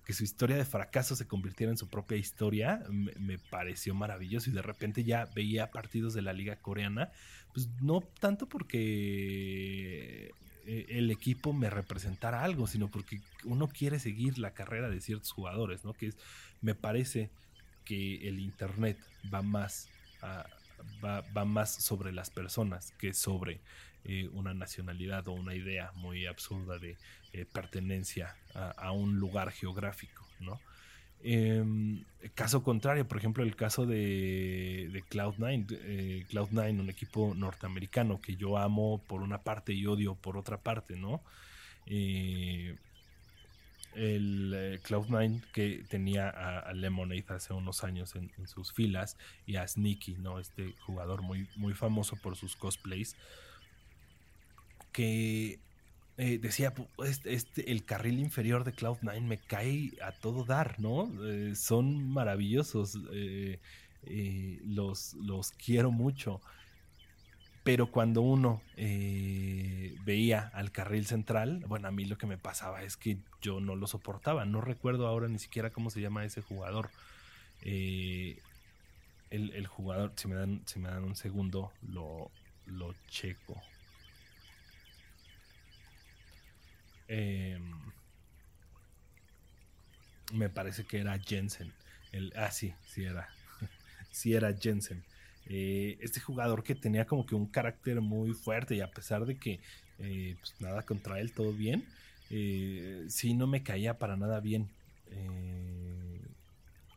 que 0.06 0.14
su 0.14 0.24
historia 0.24 0.58
de 0.58 0.66
fracaso 0.66 1.16
se 1.16 1.28
convirtiera 1.28 1.72
en 1.72 1.78
su 1.78 1.88
propia 1.88 2.18
historia, 2.18 2.84
me, 2.89 3.38
pareció 3.38 3.95
maravilloso. 3.95 4.49
Y 4.49 4.54
de 4.54 4.62
repente 4.62 5.04
ya 5.04 5.26
veía 5.34 5.72
partidos 5.72 6.14
de 6.14 6.22
la 6.22 6.34
liga 6.34 6.58
coreana, 6.58 7.12
pues 7.54 7.70
no 7.82 8.01
tanto 8.01 8.47
porque 8.47 10.32
eh, 10.66 10.86
el 10.89 11.12
equipo 11.12 11.54
me 11.54 11.70
representara 11.70 12.43
algo, 12.43 12.68
sino 12.68 12.89
porque 12.89 13.22
uno 13.43 13.68
quiere 13.68 13.99
seguir 13.99 14.39
la 14.39 14.51
carrera 14.51 14.89
de 14.89 15.01
ciertos 15.01 15.32
jugadores, 15.32 15.86
¿no? 15.86 15.93
Que 15.93 16.14
me 16.62 16.76
parece 16.76 17.30
que 17.86 18.28
el 18.28 18.39
internet 18.39 18.97
va 19.34 19.41
más 19.41 19.88
a, 20.22 20.45
va, 21.03 21.45
más 21.45 21.73
sobre 21.73 22.11
las 22.11 22.29
personas 22.29 22.91
que 22.97 23.13
sobre 23.13 23.61
eh, 24.05 24.29
una 24.34 24.53
nacionalidad 24.53 25.27
o 25.27 25.34
una 25.34 25.55
idea 25.55 25.91
muy 25.95 26.25
absurda 26.25 26.77
de 26.79 26.97
eh, 27.34 27.45
pertenencia 27.45 28.36
a, 28.53 28.91
un 28.91 29.19
lugar 29.19 29.51
geográfico, 29.51 30.27
¿no? 30.39 30.59
Em, 31.25 32.03
caso 32.36 32.63
contrario, 32.63 33.07
por 33.07 33.17
ejemplo, 33.17 33.43
el 33.43 33.55
caso 33.55 33.86
de, 33.86 34.89
de 34.91 35.03
Cloud9, 35.05 35.65
eh, 35.71 36.25
Cloud9, 36.29 36.79
un 36.79 36.89
equipo 36.89 37.34
norteamericano 37.34 38.19
que 38.19 38.36
yo 38.36 38.57
amo 38.57 39.01
por 39.07 39.21
una 39.21 39.41
parte 39.41 39.73
y 39.73 39.86
odio 39.86 40.15
por 40.15 40.38
otra 40.38 40.57
parte, 40.57 40.97
¿no? 40.97 41.21
El 43.96 44.54
eh, 44.56 44.80
Cloud9 44.84 45.41
que 45.52 45.84
tenía 45.88 46.30
a, 46.30 46.74
Lemonade 46.74 47.26
hace 47.30 47.54
unos 47.54 47.84
años 47.84 48.16
en, 48.16 48.32
sus 48.48 48.74
filas 48.74 49.18
y 49.46 49.56
a 49.56 49.68
Sneaky, 49.68 50.16
¿no? 50.16 50.39
Este 50.39 50.74
jugador 50.86 51.22
muy, 51.22 51.48
muy 51.56 51.74
famoso 51.74 52.16
por 52.16 52.36
sus 52.36 52.56
cosplays. 52.56 53.16
Que 54.91 55.60
eh, 56.18 56.38
decía, 56.38 56.74
este, 57.06 57.34
este, 57.34 57.72
el 57.72 57.86
carril 57.86 58.20
inferior 58.20 58.64
de 58.64 58.74
Cloud9 58.74 59.22
me 59.22 59.39
cae 59.39 59.91
a 60.02 60.12
todo 60.12 60.44
dar, 60.44 60.80
¿no? 60.80 61.12
Eh, 61.26 61.56
son 61.56 62.10
maravillosos. 62.10 63.00
los, 64.66 65.14
los 65.14 65.52
quiero 65.52 65.91
mucho 65.91 66.41
pero 67.64 67.88
cuando 67.88 68.22
uno 68.22 68.61
eh, 68.76 69.95
veía 70.03 70.51
al 70.53 70.72
carril 70.72 71.05
central, 71.05 71.64
bueno, 71.68 71.88
a 71.88 71.91
mí 71.91 72.03
lo 72.03 72.18
que 72.18 72.28
me 72.28 72.38
pasaba 72.38 72.84
es 72.84 72.97
que 72.97 73.18
yo 73.41 73.61
no 73.61 73.76
lo 73.76 73.88
soportaba. 73.88 74.43
No 74.45 74.59
recuerdo 74.59 75.07
ahora 75.07 75.30
ni 75.30 75.39
siquiera 75.39 75.70
cómo 75.70 75.89
se 75.89 76.01
llama 76.01 76.26
ese 76.26 76.41
jugador. 76.41 76.89
Eh, 77.61 78.38
el, 79.30 79.66
jugador, 79.66 80.11
si 80.16 80.28
me 80.28 80.36
dan, 80.36 80.61
si 80.66 80.80
me 80.80 80.89
dan 80.89 81.05
un 81.05 81.16
segundo, 81.16 81.72
lo, 81.82 82.30
lo 82.66 82.93
checo. 83.07 83.61
Em, 87.07 87.91
me 90.34 90.49
parece 90.49 90.84
que 90.84 90.99
era 90.99 91.18
Jensen. 91.18 91.74
El, 92.11 92.34
ah, 92.36 92.51
sí, 92.51 92.74
sí 92.88 93.05
era. 93.05 93.30
sí 94.11 94.34
era 94.34 94.53
Jensen. 94.53 95.03
Eh, 95.48 95.98
este 96.02 96.20
jugador 96.20 96.64
que 96.64 96.74
tenía 96.74 97.06
como 97.06 97.26
que 97.26 97.36
un 97.36 97.48
carácter 97.48 98.00
muy 98.00 98.34
fuerte 98.34 98.76
y 98.76 98.82
a 98.82 98.89
pesar 98.89 99.26
de 99.26 99.36
que 99.36 99.60
eh, 100.00 100.36
pues 100.39 100.56
nada 100.60 100.84
contra 100.84 101.20
él, 101.20 101.34
todo 101.34 101.52
bien, 101.52 101.86
eh, 102.30 103.06
sí 103.10 103.34
no 103.34 103.48
me 103.48 103.64
caía 103.64 103.98
para 103.98 104.16
nada 104.16 104.39
bien. 104.39 104.70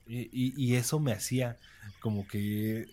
Y, 0.08 0.74
eso 0.74 1.00
me 1.00 1.12
hacía 1.12 1.58
como 2.00 2.26
que 2.28 2.86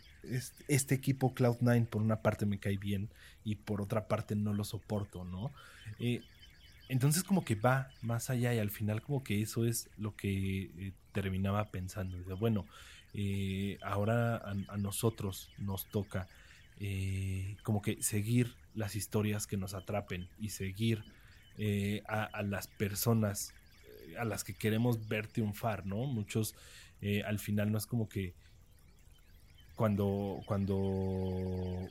este, 0.67 0.95
equipo 0.95 1.33
Cloud9 1.33 1.85
por 1.85 2.01
una 2.01 2.21
parte 2.21 2.45
me 2.45 2.57
cae 2.57 2.77
bien 2.77 3.09
y 3.45 3.55
por 3.55 3.81
otra 3.81 4.07
parte 4.07 4.35
no 4.35 4.53
lo 4.53 4.63
soporto, 4.63 5.23
¿no? 5.23 5.51
entonces 6.89 7.23
como 7.23 7.45
que 7.45 7.55
va 7.55 7.91
más 8.01 8.29
allá 8.29 8.53
y 8.53 8.59
al 8.59 8.71
final 8.71 9.01
como 9.01 9.23
que 9.23 9.41
eso 9.41 9.65
es 9.65 9.89
lo 9.97 10.15
que 10.15 10.93
terminaba 11.13 11.65
pensando. 11.69 12.17
Bueno, 12.35 12.65
eh, 13.13 13.77
ahora 13.83 14.37
a, 14.37 14.77
nosotros 14.77 15.49
nos 15.57 15.85
toca 15.85 16.27
eh, 16.79 17.55
como 17.63 17.81
que 17.81 18.01
seguir 18.01 18.55
las 18.73 18.95
historias 18.95 19.45
que 19.45 19.57
nos 19.57 19.73
atrapen 19.73 20.27
y 20.39 20.49
seguir 20.49 21.03
eh, 21.57 22.01
a, 22.07 22.41
las 22.43 22.67
personas 22.67 23.53
a 24.17 24.25
las 24.25 24.43
que 24.43 24.53
queremos 24.53 25.07
ver 25.07 25.27
triunfar, 25.27 25.85
¿no? 25.85 26.05
Muchos 26.05 26.55
al 27.25 27.37
final 27.37 27.69
no 27.69 27.77
es 27.77 27.85
como 27.85 28.07
que 28.07 28.33
cuando, 29.75 30.41
cuando 30.45 30.77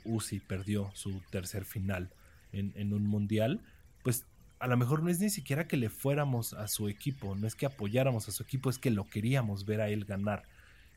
Uzi 0.04 0.40
perdió 0.40 0.90
su 0.94 1.20
tercer 1.30 1.66
final 1.66 2.10
en 2.52 2.94
un 2.94 3.06
mundial, 3.06 3.60
pues 4.02 4.24
a 4.62 4.68
lo 4.68 4.76
mejor 4.76 5.02
no 5.02 5.10
es 5.10 5.18
ni 5.18 5.28
siquiera 5.28 5.66
que 5.66 5.76
le 5.76 5.90
fuéramos 5.90 6.52
a 6.52 6.68
su 6.68 6.88
equipo, 6.88 7.34
no 7.34 7.48
es 7.48 7.56
que 7.56 7.66
apoyáramos 7.66 8.28
a 8.28 8.30
su 8.30 8.44
equipo, 8.44 8.70
es 8.70 8.78
que 8.78 8.92
lo 8.92 9.08
queríamos 9.08 9.64
ver 9.64 9.80
a 9.80 9.88
él 9.88 10.04
ganar. 10.04 10.44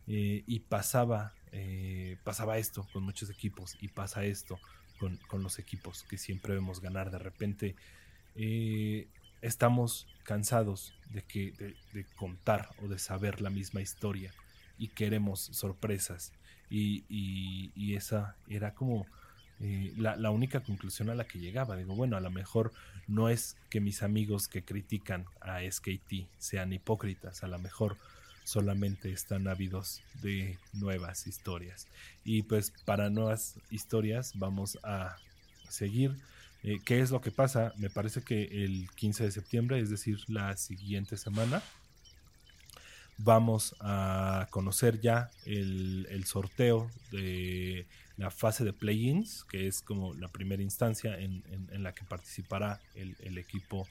Eh, 0.07 0.43
y 0.45 0.59
pasaba, 0.59 1.33
eh, 1.51 2.17
pasaba 2.23 2.57
esto 2.57 2.87
con 2.93 3.03
muchos 3.03 3.29
equipos 3.29 3.75
y 3.81 3.87
pasa 3.87 4.23
esto 4.23 4.59
con, 4.99 5.19
los 5.41 5.59
equipos 5.59 6.03
que 6.03 6.17
siempre 6.17 6.53
vemos 6.53 6.79
ganar. 6.79 7.09
De 7.09 7.19
repente 7.19 7.75
eh, 8.35 9.07
estamos 9.41 10.07
cansados 10.23 10.93
de, 11.11 11.23
que, 11.23 11.75
de, 11.93 12.05
contar 12.15 12.69
o 12.83 12.87
de 12.87 12.99
saber 12.99 13.41
la 13.41 13.49
misma 13.49 13.81
historia 13.81 14.31
y 14.77 14.89
queremos 14.89 15.39
sorpresas. 15.39 16.31
Y, 16.69 17.95
esa 17.95 18.35
era 18.49 18.73
como 18.73 19.05
la, 19.59 20.17
la, 20.17 20.31
única 20.31 20.59
conclusión 20.59 21.09
a 21.09 21.15
la 21.15 21.25
que 21.25 21.39
llegaba. 21.39 21.77
Digo, 21.77 21.95
bueno, 21.95 22.17
a 22.17 22.19
lo 22.19 22.29
mejor 22.29 22.73
no 23.07 23.29
es 23.29 23.55
que 23.69 23.79
mis 23.79 24.03
amigos 24.03 24.49
que 24.49 24.63
critican 24.63 25.25
a 25.39 25.61
SKT 25.61 26.27
sean 26.37 26.73
hipócritas, 26.73 27.43
a 27.43 27.47
lo 27.47 27.57
mejor 27.57 27.97
solamente 28.45 29.11
están 29.11 29.47
ávidos 29.47 30.01
de 30.21 30.57
nuevas 30.71 31.27
historias. 31.27 31.87
Y 32.23 32.43
pues 32.43 32.71
para 32.85 33.09
nuevas 33.09 33.55
historias 33.71 34.33
vamos 34.35 34.77
a 34.83 35.17
seguir. 35.67 36.15
Eh, 36.63 36.79
¿Qué 36.85 37.01
es 37.01 37.11
lo 37.11 37.21
que 37.21 37.31
pasa? 37.31 37.73
Me 37.77 37.89
parece 37.89 38.21
que 38.21 38.63
el 38.63 38.89
15 38.95 39.25
de 39.25 39.31
septiembre, 39.31 39.79
es 39.79 39.89
decir, 39.89 40.19
la 40.27 40.55
siguiente 40.57 41.17
semana, 41.17 41.61
vamos 43.17 43.75
a 43.79 44.47
conocer 44.51 45.01
ya 45.01 45.31
el, 45.45 46.23
sorteo 46.25 46.89
de 47.11 47.87
la 48.17 48.29
fase 48.29 48.63
de 48.63 48.73
play-ins, 48.73 49.43
que 49.45 49.67
es 49.67 49.81
como 49.81 50.13
la 50.13 50.27
primera 50.27 50.61
instancia 50.61 51.17
en, 51.17 51.43
la 51.83 51.93
que 51.93 52.03
participará 52.03 52.79
el, 52.93 53.37
equipo 53.39 53.87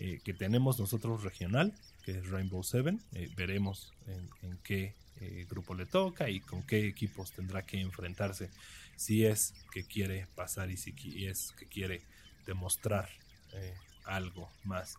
eh, 0.00 0.20
que 0.24 0.34
tenemos 0.34 0.80
nosotros 0.80 1.22
regional 1.22 1.72
que 2.04 2.18
es 2.18 2.28
Rainbow 2.28 2.62
Seven. 2.62 3.00
Eh, 3.14 3.30
veremos 3.36 3.92
en, 4.06 4.58
qué 4.62 4.94
eh, 5.20 5.46
grupo 5.48 5.74
le 5.74 5.86
toca 5.86 6.28
y 6.28 6.40
con 6.40 6.62
qué 6.62 6.86
equipos 6.86 7.32
tendrá 7.32 7.62
que 7.62 7.80
enfrentarse 7.80 8.50
si 8.96 9.24
es 9.24 9.54
que 9.72 9.84
quiere 9.84 10.26
pasar 10.34 10.70
y 10.70 10.76
si 10.76 10.94
es 11.26 11.52
que 11.58 11.66
quiere 11.66 12.02
demostrar 12.46 13.08
eh, 13.54 13.74
algo 14.04 14.50
más. 14.64 14.96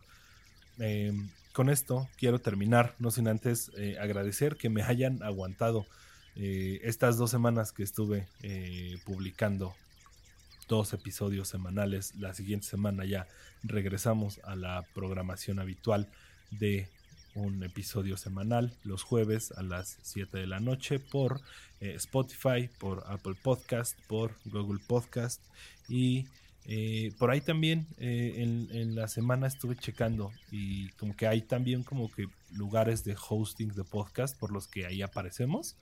Em, 0.79 1.29
con 1.51 1.69
esto 1.69 2.09
quiero 2.17 2.39
terminar, 2.39 2.95
no 2.99 3.11
sin 3.11 3.27
antes 3.27 3.71
agradecer 3.99 4.55
que 4.55 4.69
me 4.69 4.81
hayan 4.81 5.21
aguantado 5.21 5.85
estas 6.35 7.17
dos 7.17 7.29
semanas 7.29 7.71
que 7.71 7.83
estuve 7.83 8.27
publicando 9.05 9.75
dos 10.67 10.93
episodios 10.93 11.47
semanales. 11.47 12.15
La 12.15 12.33
siguiente 12.33 12.65
semana 12.65 13.05
ya 13.05 13.27
regresamos 13.61 14.39
a 14.43 14.55
la 14.55 14.83
programación 14.95 15.59
habitual 15.59 16.09
de 16.59 16.87
un 17.35 17.63
episodio 17.63 18.17
semanal 18.17 18.73
los 18.83 19.03
jueves 19.03 19.51
a 19.53 19.63
las 19.63 19.97
7 20.03 20.37
de 20.37 20.47
la 20.47 20.59
noche 20.59 20.99
por 20.99 21.41
eh, 21.79 21.93
Spotify, 21.95 22.69
por 22.77 23.03
Apple 23.07 23.35
Podcast, 23.41 23.99
por 24.07 24.35
Google 24.45 24.81
Podcast 24.87 25.41
y 25.89 26.27
eh, 26.65 27.11
por 27.17 27.31
ahí 27.31 27.41
también 27.41 27.87
eh, 27.97 28.35
en, 28.37 28.95
la 28.95 29.07
semana 29.07 29.47
estuve 29.47 29.75
checando 29.75 30.31
y 30.51 30.89
como 30.91 31.15
que 31.15 31.27
hay 31.27 31.41
también 31.41 31.83
como 31.83 32.09
que 32.11 32.27
lugares 32.51 33.03
de 33.03 33.17
hosting 33.17 33.73
de 33.73 33.83
podcast 33.83 34.39
por 34.39 34.51
los 34.51 34.67
que 34.67 34.85
ahí 34.85 35.01
aparecemos. 35.01 35.75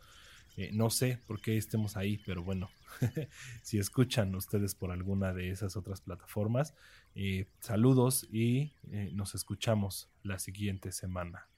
No 0.74 0.90
sé 0.90 1.18
por 1.28 1.42
qué 1.42 1.58
estemos 1.58 1.98
ahí, 1.98 2.22
pero 2.26 2.44
bueno, 2.44 2.70
si 3.64 3.80
escuchan 3.80 4.36
ustedes 4.36 4.76
por 4.76 4.92
alguna 4.92 5.34
de 5.34 5.50
esas 5.50 5.76
otras 5.78 6.02
plataformas, 6.02 6.74
eh, 7.16 7.48
saludos 7.60 8.28
y 8.32 8.74
nos 9.14 9.36
escuchamos 9.36 10.10
la 10.24 10.40
siguiente 10.40 10.92
semana. 10.92 11.51